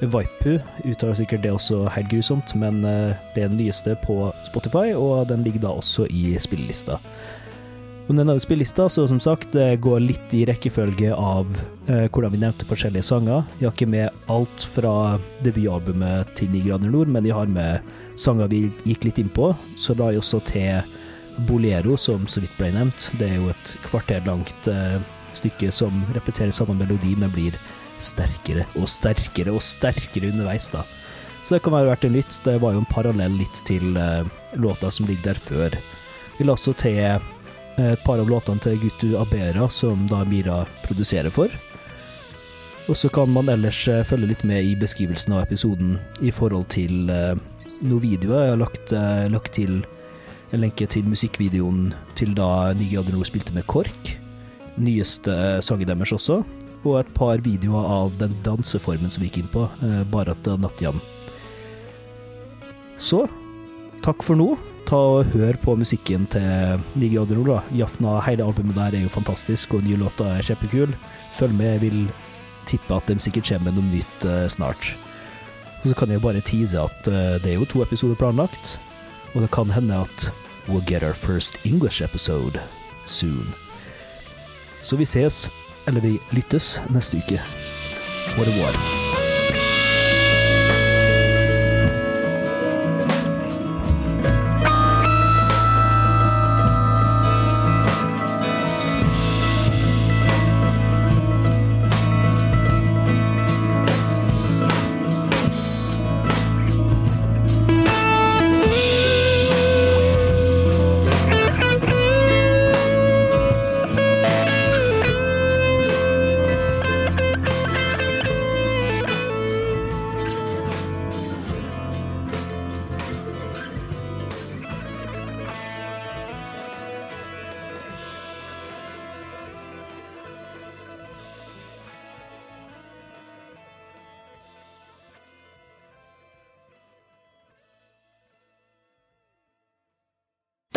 [0.01, 0.59] Vaipu.
[0.85, 5.27] Uttaler sikkert det også helt grusomt, men eh, det er den nyeste på Spotify, og
[5.31, 6.99] den ligger da også i spillelista.
[8.09, 11.51] Om denne spillelista så som sagt går litt i rekkefølge av
[11.85, 13.43] eh, hvordan vi nevnte forskjellige sanger.
[13.59, 14.93] Jeg har ikke med alt fra
[15.45, 17.85] debutalbumet til Ni grader nord, men jeg har med
[18.17, 19.51] sanger vi gikk litt inn på.
[19.77, 20.81] Så la jeg også til
[21.45, 23.11] Bolero, som så vidt ble nevnt.
[23.19, 24.97] Det er jo et kvarter langt eh,
[25.37, 27.53] stykke som repeterer samme melodi, men blir
[28.03, 30.83] sterkere og sterkere og sterkere underveis, da.
[31.43, 32.39] Så det kan være verdt en lytt.
[32.45, 34.27] Det var jo en parallell litt til uh,
[34.59, 35.77] låta som ligger der før.
[36.37, 37.17] Vi la også til eh,
[37.81, 41.51] et par av låtene til Guttu Abera, som da Mira produserer for.
[42.87, 46.69] Og så kan man ellers eh, følge litt med i beskrivelsen av episoden i forhold
[46.71, 48.45] til noen videoer.
[48.45, 48.93] Jeg har lagt,
[49.35, 49.81] lagt til
[50.53, 54.15] en lenke til musikkvideoen til da Nye Adrenor spilte med KORK.
[54.79, 55.33] Nyeste
[55.65, 56.39] sangen deres også.
[56.85, 61.01] Og et par videoer av den danseformen som vi gikk inn på, eh, Barat Nattjam.
[62.97, 63.25] Så
[64.03, 64.57] takk for nå.
[64.89, 67.63] Ta og Hør på musikken til Ni grader nord.
[67.75, 70.95] Jafna, hele albumet der er jo fantastisk, og nye låter er kjempekule.
[71.35, 71.99] Følg med, jeg vil
[72.65, 74.95] tippe at de sikkert kommer med noe nytt eh, snart.
[75.83, 78.79] Og så kan jeg bare tease at eh, det er jo to episoder planlagt,
[79.35, 80.31] og det kan hende at
[80.67, 82.59] we'll get our first English episode
[83.05, 83.53] soon.
[84.83, 85.51] Så vi ses,
[85.89, 87.41] eller vi lyttes, neste uke.
[88.37, 89.08] Au revoir.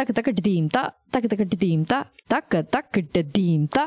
[0.02, 3.86] Takka takka dim ta, takka takka dim ta, takka takka dim ta.